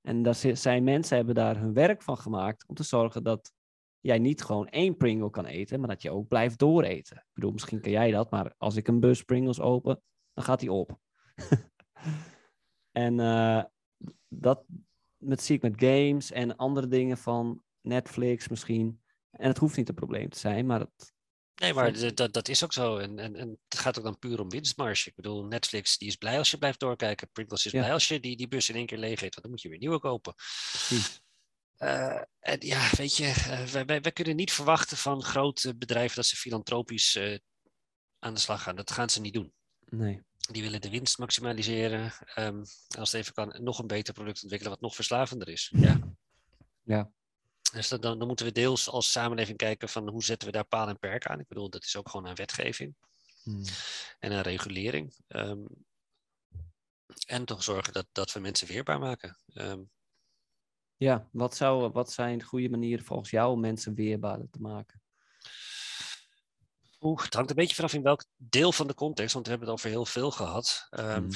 [0.00, 3.52] En daar zijn mensen hebben daar hun werk van gemaakt om te zorgen dat
[4.00, 7.16] jij niet gewoon één Pringle kan eten, maar dat je ook blijft dooreten.
[7.16, 10.02] Ik bedoel, misschien kan jij dat, maar als ik een bus Pringles open,
[10.32, 10.98] dan gaat die op.
[12.92, 13.62] en uh,
[14.28, 14.64] dat
[15.16, 19.02] met, zie ik met games en andere dingen van Netflix misschien.
[19.30, 21.13] En het hoeft niet een probleem te zijn, maar het,
[21.54, 22.96] Nee, maar dat, dat is ook zo.
[22.96, 25.08] En, en, en het gaat ook dan puur om winstmarge.
[25.08, 27.28] Ik bedoel, Netflix die is blij als je blijft doorkijken.
[27.32, 29.34] Pringles is blij als je die, die bus in één keer leeg eet.
[29.34, 30.34] Want dan moet je weer nieuwe kopen.
[31.78, 36.16] Uh, en ja, weet je, uh, wij, wij, wij, kunnen niet verwachten van grote bedrijven
[36.16, 37.38] dat ze filantropisch uh,
[38.18, 38.76] aan de slag gaan.
[38.76, 39.52] Dat gaan ze niet doen.
[39.88, 40.22] Nee.
[40.38, 42.12] Die willen de winst maximaliseren.
[42.38, 42.64] Um,
[42.98, 45.72] als het even kan, nog een beter product ontwikkelen wat nog verslavender is.
[45.76, 46.00] Ja.
[46.82, 47.10] Ja.
[47.74, 50.88] Dus dan, dan, moeten we deels als samenleving kijken van hoe zetten we daar paal
[50.88, 51.40] en perk aan.
[51.40, 52.94] Ik bedoel, dat is ook gewoon een wetgeving
[53.42, 53.64] hmm.
[54.18, 55.14] en een regulering.
[55.28, 55.66] Um,
[57.26, 59.38] en toch zorgen dat, dat we mensen weerbaar maken.
[59.54, 59.90] Um,
[60.96, 65.02] ja, wat, zou, wat zijn goede manieren volgens jou om mensen weerbaarder te maken?
[67.00, 69.68] Oeh, het hangt een beetje vanaf in welk deel van de context, want we hebben
[69.68, 70.88] het over heel veel gehad.
[70.90, 71.30] Um, hmm.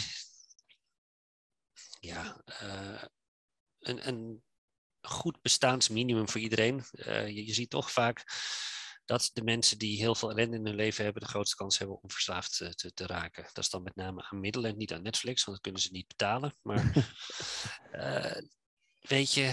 [2.01, 3.03] Ja, uh,
[3.78, 4.43] een, een
[5.09, 6.84] goed bestaansminimum voor iedereen.
[6.92, 8.24] Uh, je, je, ziet toch vaak
[9.04, 12.02] dat de mensen die heel veel ellende in hun leven hebben, de grootste kans hebben
[12.02, 13.42] om verslaafd te, te, te raken.
[13.42, 16.06] Dat is dan met name aan middelen, niet aan Netflix, want dat kunnen ze niet
[16.06, 16.56] betalen.
[16.62, 16.92] Maar
[17.92, 18.48] uh,
[19.14, 19.52] weet je,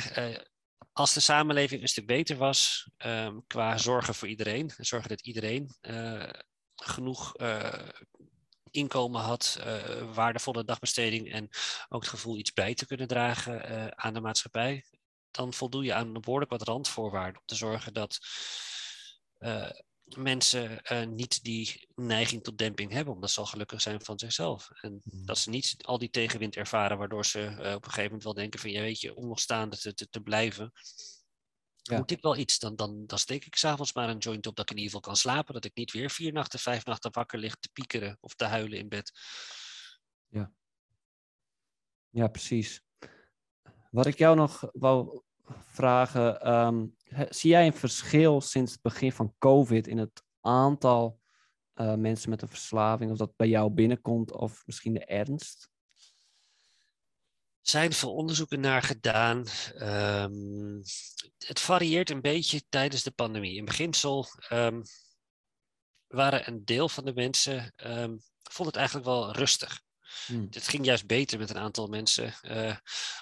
[0.91, 5.75] als de samenleving een stuk beter was um, qua zorgen voor iedereen, zorgen dat iedereen
[6.75, 7.35] genoeg
[8.71, 9.59] inkomen had,
[10.13, 11.49] waardevolle dagbesteding en
[11.89, 14.83] ook het gevoel iets bij te kunnen dragen aan de maatschappij,
[15.35, 18.19] dan voldoe je aan behoorlijk wat randvoorwaarden om te zorgen dat
[19.39, 19.69] uh,
[20.03, 24.69] mensen uh, niet die neiging tot demping hebben, omdat ze al gelukkig zijn van zichzelf.
[24.81, 25.25] En hmm.
[25.25, 28.33] dat ze niet al die tegenwind ervaren, waardoor ze uh, op een gegeven moment wel
[28.33, 30.71] denken van, ja weet je, om nog staande te, te, te blijven,
[31.75, 31.97] ja.
[31.97, 32.59] moet ik wel iets.
[32.59, 35.11] Dan, dan, dan steek ik s'avonds maar een joint op dat ik in ieder geval
[35.11, 38.35] kan slapen, dat ik niet weer vier nachten, vijf nachten wakker lig te piekeren of
[38.35, 39.11] te huilen in bed.
[40.27, 40.51] Ja,
[42.09, 42.84] ja precies.
[43.95, 45.21] Wat ik jou nog wou
[45.65, 46.95] vragen, um,
[47.29, 51.19] zie jij een verschil sinds het begin van COVID in het aantal
[51.75, 55.69] uh, mensen met een verslaving, of dat bij jou binnenkomt, of misschien de ernst?
[57.61, 59.45] zijn veel onderzoeken naar gedaan.
[59.77, 60.77] Ehm,
[61.37, 63.55] het varieert een beetje tijdens de pandemie.
[63.55, 64.81] In beginsel um,
[66.07, 67.73] waren een deel van de mensen
[68.51, 69.84] vond het eigenlijk wel rustig.
[70.25, 70.47] Hmm.
[70.49, 72.75] Het ging juist beter met een aantal mensen, uh,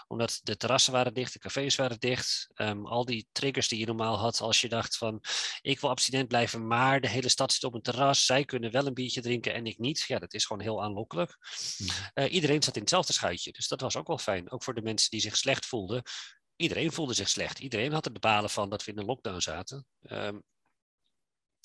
[0.08, 2.50] omdat de terrassen waren dicht, de cafés waren dicht.
[2.56, 5.24] Um, al die triggers die je normaal had als je dacht van
[5.62, 8.86] ik wil abstinent blijven, maar de hele stad zit op een terras, zij kunnen wel
[8.86, 10.04] een biertje drinken en ik niet.
[10.08, 11.38] Ja, dat is gewoon heel aanlokkelijk.
[11.78, 11.88] Hmm.
[12.14, 14.52] Uh, iedereen zat in hetzelfde schuitje, dus dat was ook wel fijn.
[14.52, 16.04] Ook voor de mensen die zich slecht voelden.
[16.56, 17.60] Iedereen voelde zich slecht.
[17.60, 19.86] Iedereen had er de balen van dat we in een lockdown zaten.
[20.02, 20.44] Um,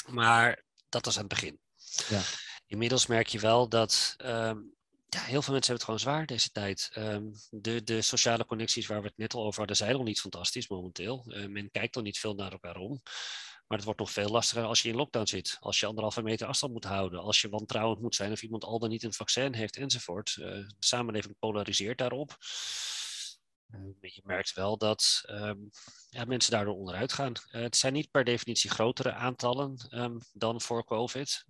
[0.07, 1.61] maar dat was aan het begin.
[2.09, 2.23] Ja.
[2.67, 4.77] Inmiddels merk je wel dat um,
[5.09, 6.91] ja, heel veel mensen hebben het gewoon zwaar deze tijd.
[6.97, 10.21] Um, de, de sociale connecties waar we het net al over hadden, zijn nog niet
[10.21, 11.25] fantastisch momenteel.
[11.29, 13.03] Uh, men kijkt nog niet veel naar elkaar om.
[13.67, 15.57] Maar het wordt nog veel lastiger als je in lockdown zit.
[15.61, 17.21] Als je anderhalve meter afstand moet houden.
[17.21, 20.37] Als je wantrouwend moet zijn of iemand al dan niet een vaccin heeft enzovoort.
[20.39, 22.37] Uh, de samenleving polariseert daarop.
[23.71, 25.71] Uh, je merkt wel dat um,
[26.09, 27.33] ja, mensen daardoor onderuit gaan.
[27.49, 31.45] Het zijn niet per definitie grotere aantallen um, dan voor COVID.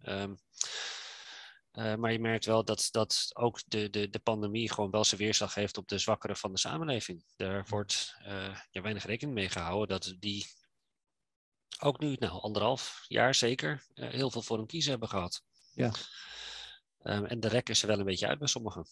[1.79, 5.21] Uh, maar je merkt wel dat, dat ook de, de, de pandemie gewoon wel zijn
[5.21, 7.25] weerslag heeft op de zwakkeren van de samenleving.
[7.37, 10.47] Daar wordt uh, ja, weinig rekening mee gehouden dat die
[11.81, 15.43] ook nu, nou, anderhalf jaar zeker, uh, heel veel voor een kiezen hebben gehad.
[15.73, 15.93] Ja.
[17.03, 18.87] Um, en de rek is er wel een beetje uit bij sommigen.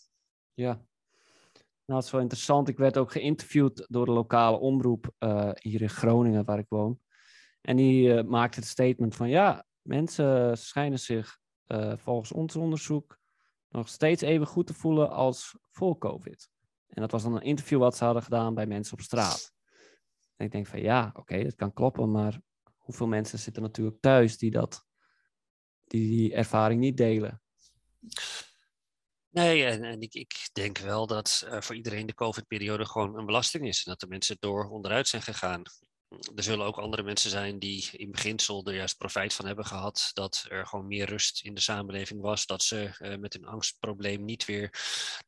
[0.55, 0.73] Ja.
[0.73, 2.69] Nou, dat is wel interessant.
[2.69, 5.15] Ik werd ook geïnterviewd door de lokale omroep
[5.59, 7.01] hier in Groningen, waar ik woon.
[7.61, 13.19] En die maakte het statement van ja, mensen schijnen zich uh, volgens ons onderzoek
[13.69, 16.51] nog steeds even goed te voelen als voor COVID.
[16.89, 19.53] En dat was dan een interview wat ze hadden gedaan bij mensen op straat.
[20.37, 22.41] En ik denk van ja, oké, dat kan kloppen, maar
[22.77, 24.87] hoeveel mensen zitten natuurlijk thuis die dat,
[25.85, 27.43] die, ervaring niet delen?
[29.31, 33.67] Nee, en, ik, ik, denk wel dat uh, voor iedereen de COVID-periode gewoon een belasting
[33.67, 33.85] is.
[33.85, 35.63] En dat de mensen door onderuit zijn gegaan
[36.35, 40.11] er zullen ook andere mensen zijn die in beginsel er juist profijt van hebben gehad.
[40.13, 42.47] Dat er gewoon meer rust in de samenleving was.
[42.47, 44.73] Dat ze uh, met een angstprobleem niet weer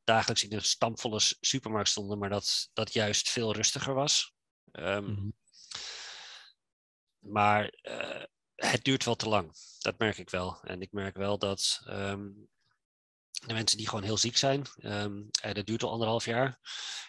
[0.05, 2.19] dagelijks in een stampvolle supermarkt stonden.
[2.19, 4.33] Maar dat dat juist veel rustiger was.
[4.73, 5.37] Um, mm -hmm.
[7.19, 8.23] Maar uh,
[8.55, 9.53] het duurt wel te lang.
[9.79, 10.61] Dat merk ik wel.
[10.63, 12.49] En ik merk wel dat um,
[13.47, 16.59] de mensen die gewoon heel ziek zijn, um, en dat duurt al anderhalf jaar,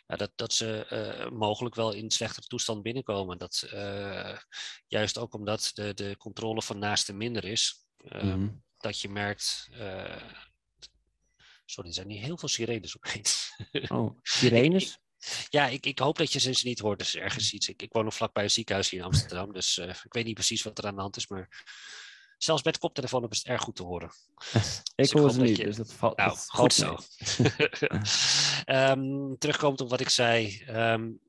[0.08, 0.88] ja, dat, dat ze
[1.24, 3.38] uh, mogelijk wel in slechtere toestand binnenkomen.
[3.38, 4.38] Dat, uh,
[4.88, 8.64] juist ook omdat de, de controle van naasten minder is, um, mm -hmm.
[8.78, 9.68] dat je merkt.
[9.72, 10.24] Uh,
[11.66, 13.26] sorry, er zijn niet heel veel sirenes omheen.
[13.98, 14.98] Oh, sirenes?
[15.50, 17.00] ja, ik, ik hoop dat je ze niet hoort.
[17.00, 17.70] Dus ergens iets.
[17.70, 20.64] Ik, ik woon nog vlakbij een ziekenhuis hier in Amsterdam, dus ik weet niet precies
[20.64, 21.66] wat er aan de hand is, maar
[22.40, 24.10] Zelfs met koptelefoon is het erg goed te horen.
[24.50, 25.64] ik dus hoor ze niet, je...
[25.64, 26.98] dus dat valt Nou, dat goed zo.
[28.66, 30.64] um, terugkomend op wat ik zei.
[30.70, 31.20] Um,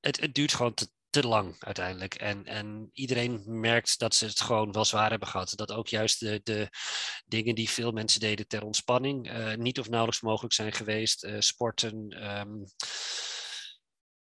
[0.00, 2.14] het, het duurt gewoon te, te lang uiteindelijk.
[2.14, 5.52] En, en iedereen merkt dat ze het gewoon wel zwaar hebben gehad.
[5.56, 6.68] Dat ook juist de, de
[7.26, 11.24] dingen die veel mensen deden ter ontspanning uh, niet of nauwelijks mogelijk zijn geweest.
[11.24, 12.64] Uh, sporten, um,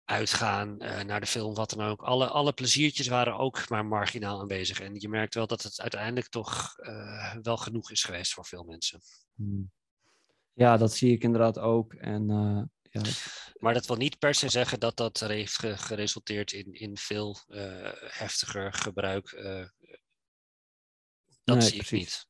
[0.07, 2.01] uitgaan, uh, naar de film, wat dan ook.
[2.01, 4.79] Alle, alle pleziertjes waren ook maar marginaal aanwezig.
[4.79, 8.63] En je merkt wel dat het uiteindelijk toch uh, wel genoeg is geweest voor veel
[8.63, 8.99] mensen.
[9.35, 9.71] Hmm.
[10.53, 11.93] Ja, dat zie ik inderdaad ook.
[11.93, 13.01] En, uh, ja.
[13.57, 17.37] Maar dat wil niet per se zeggen dat dat heeft geresulteerd in, in veel
[18.07, 19.29] heftiger gebruik.
[21.43, 21.91] dat nee, zie precies.
[21.91, 22.27] ik niet.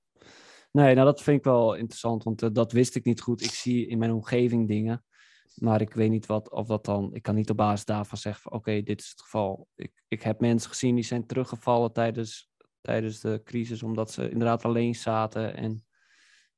[0.72, 3.42] Nee, nou dat vind ik wel interessant, want dat wist ik niet goed.
[3.42, 5.06] Ik zie in mijn omgeving dingen
[5.56, 7.14] maar ik weet niet wat, of dat dan.
[7.14, 9.68] Ik kan niet op basis daarvan zeggen: oké, dit is het geval.
[9.76, 14.66] Ik, ik heb mensen gezien die zijn teruggevallen tijdens, tijdens de crisis, omdat ze inderdaad
[14.66, 15.56] alleen zaten.
[15.56, 15.86] En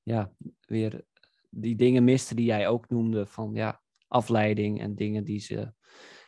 [0.04, 0.32] ja,
[0.62, 1.04] weer
[1.50, 5.74] die dingen misten die jij ook noemde: van ja, afleiding en dingen die ze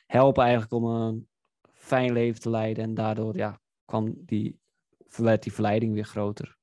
[0.05, 1.27] helpen eigenlijk om een
[1.73, 2.83] fijn leven te leiden.
[2.83, 4.59] En daardoor ja, kwam die,
[5.15, 6.59] werd die verleiding weer groter.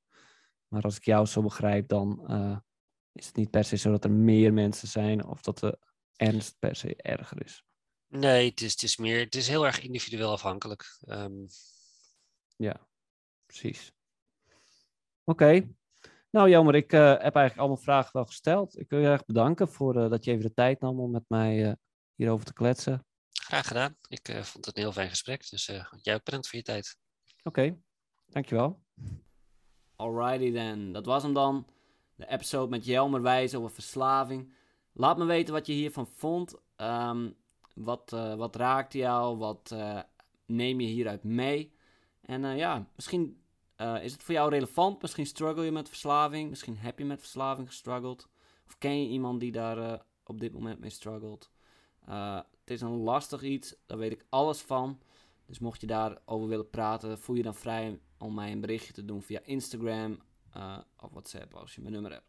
[0.69, 2.59] Maar als ik jou zo begrijp, dan uh,
[3.13, 5.88] is het niet per se zo dat er meer mensen zijn of dat er
[6.19, 7.65] ernst per se erger is.
[8.07, 10.99] Nee, het is, het is meer, het is heel erg individueel afhankelijk.
[11.09, 11.47] Um...
[12.57, 12.89] Ja,
[13.47, 13.93] precies.
[15.25, 15.45] Oké.
[15.45, 15.77] Okay.
[16.31, 18.79] Nou, jammer, ik uh, heb eigenlijk allemaal vragen wel gesteld.
[18.79, 21.25] Ik wil je erg bedanken voor uh, dat je even de tijd nam om met
[21.29, 21.73] mij uh,
[22.15, 23.07] hierover te kletsen.
[23.33, 23.97] Graag gedaan.
[24.09, 25.51] Ik vond het een heel fijn gesprek.
[25.51, 25.67] Dus
[26.03, 26.97] jij ook bedankt voor je tijd.
[27.43, 27.79] Oké, okay.
[28.27, 28.83] dankjewel.
[29.97, 31.67] Alrighty then, dat was hem dan.
[32.15, 34.53] De episode met Jelmer Wijs over verslaving.
[34.99, 36.55] Laat me weten wat je hiervan vond.
[36.77, 37.35] Um,
[37.75, 39.37] wat, uh, wat raakt jou?
[39.37, 40.01] Wat uh,
[40.47, 41.73] neem je hieruit mee?
[42.21, 43.43] En uh, ja, misschien
[44.03, 45.03] is het voor jou relevant.
[45.03, 46.49] Misschien struggle je met verslaving.
[46.49, 48.29] Misschien heb je met verslaving gestruggeld.
[48.67, 51.51] Of ken je iemand die daar op dit moment mee struggelt.
[52.09, 55.01] Eh, het is een lastig iets, daar weet ik alles van.
[55.47, 59.05] Dus mocht je daarover willen praten, voel je dan vrij om mij een berichtje te
[59.05, 60.19] doen via Instagram
[61.01, 62.27] of WhatsApp als je mijn nummer hebt.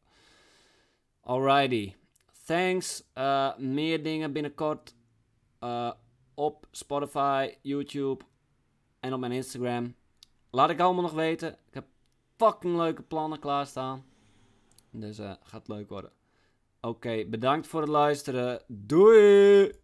[1.22, 1.93] Alrighty.
[2.49, 3.03] Thanks.
[3.15, 4.95] Uh, meer dingen binnenkort
[5.63, 5.91] uh,
[6.33, 8.23] op Spotify, YouTube
[8.99, 9.95] en op mijn Instagram.
[10.49, 11.51] Laat ik allemaal nog weten.
[11.51, 11.85] Ik heb
[12.37, 14.05] fucking leuke plannen klaarstaan.
[14.89, 16.11] Dus uh, gaat leuk worden.
[16.81, 18.61] Oké, bedankt voor het luisteren.
[18.67, 19.79] Doei!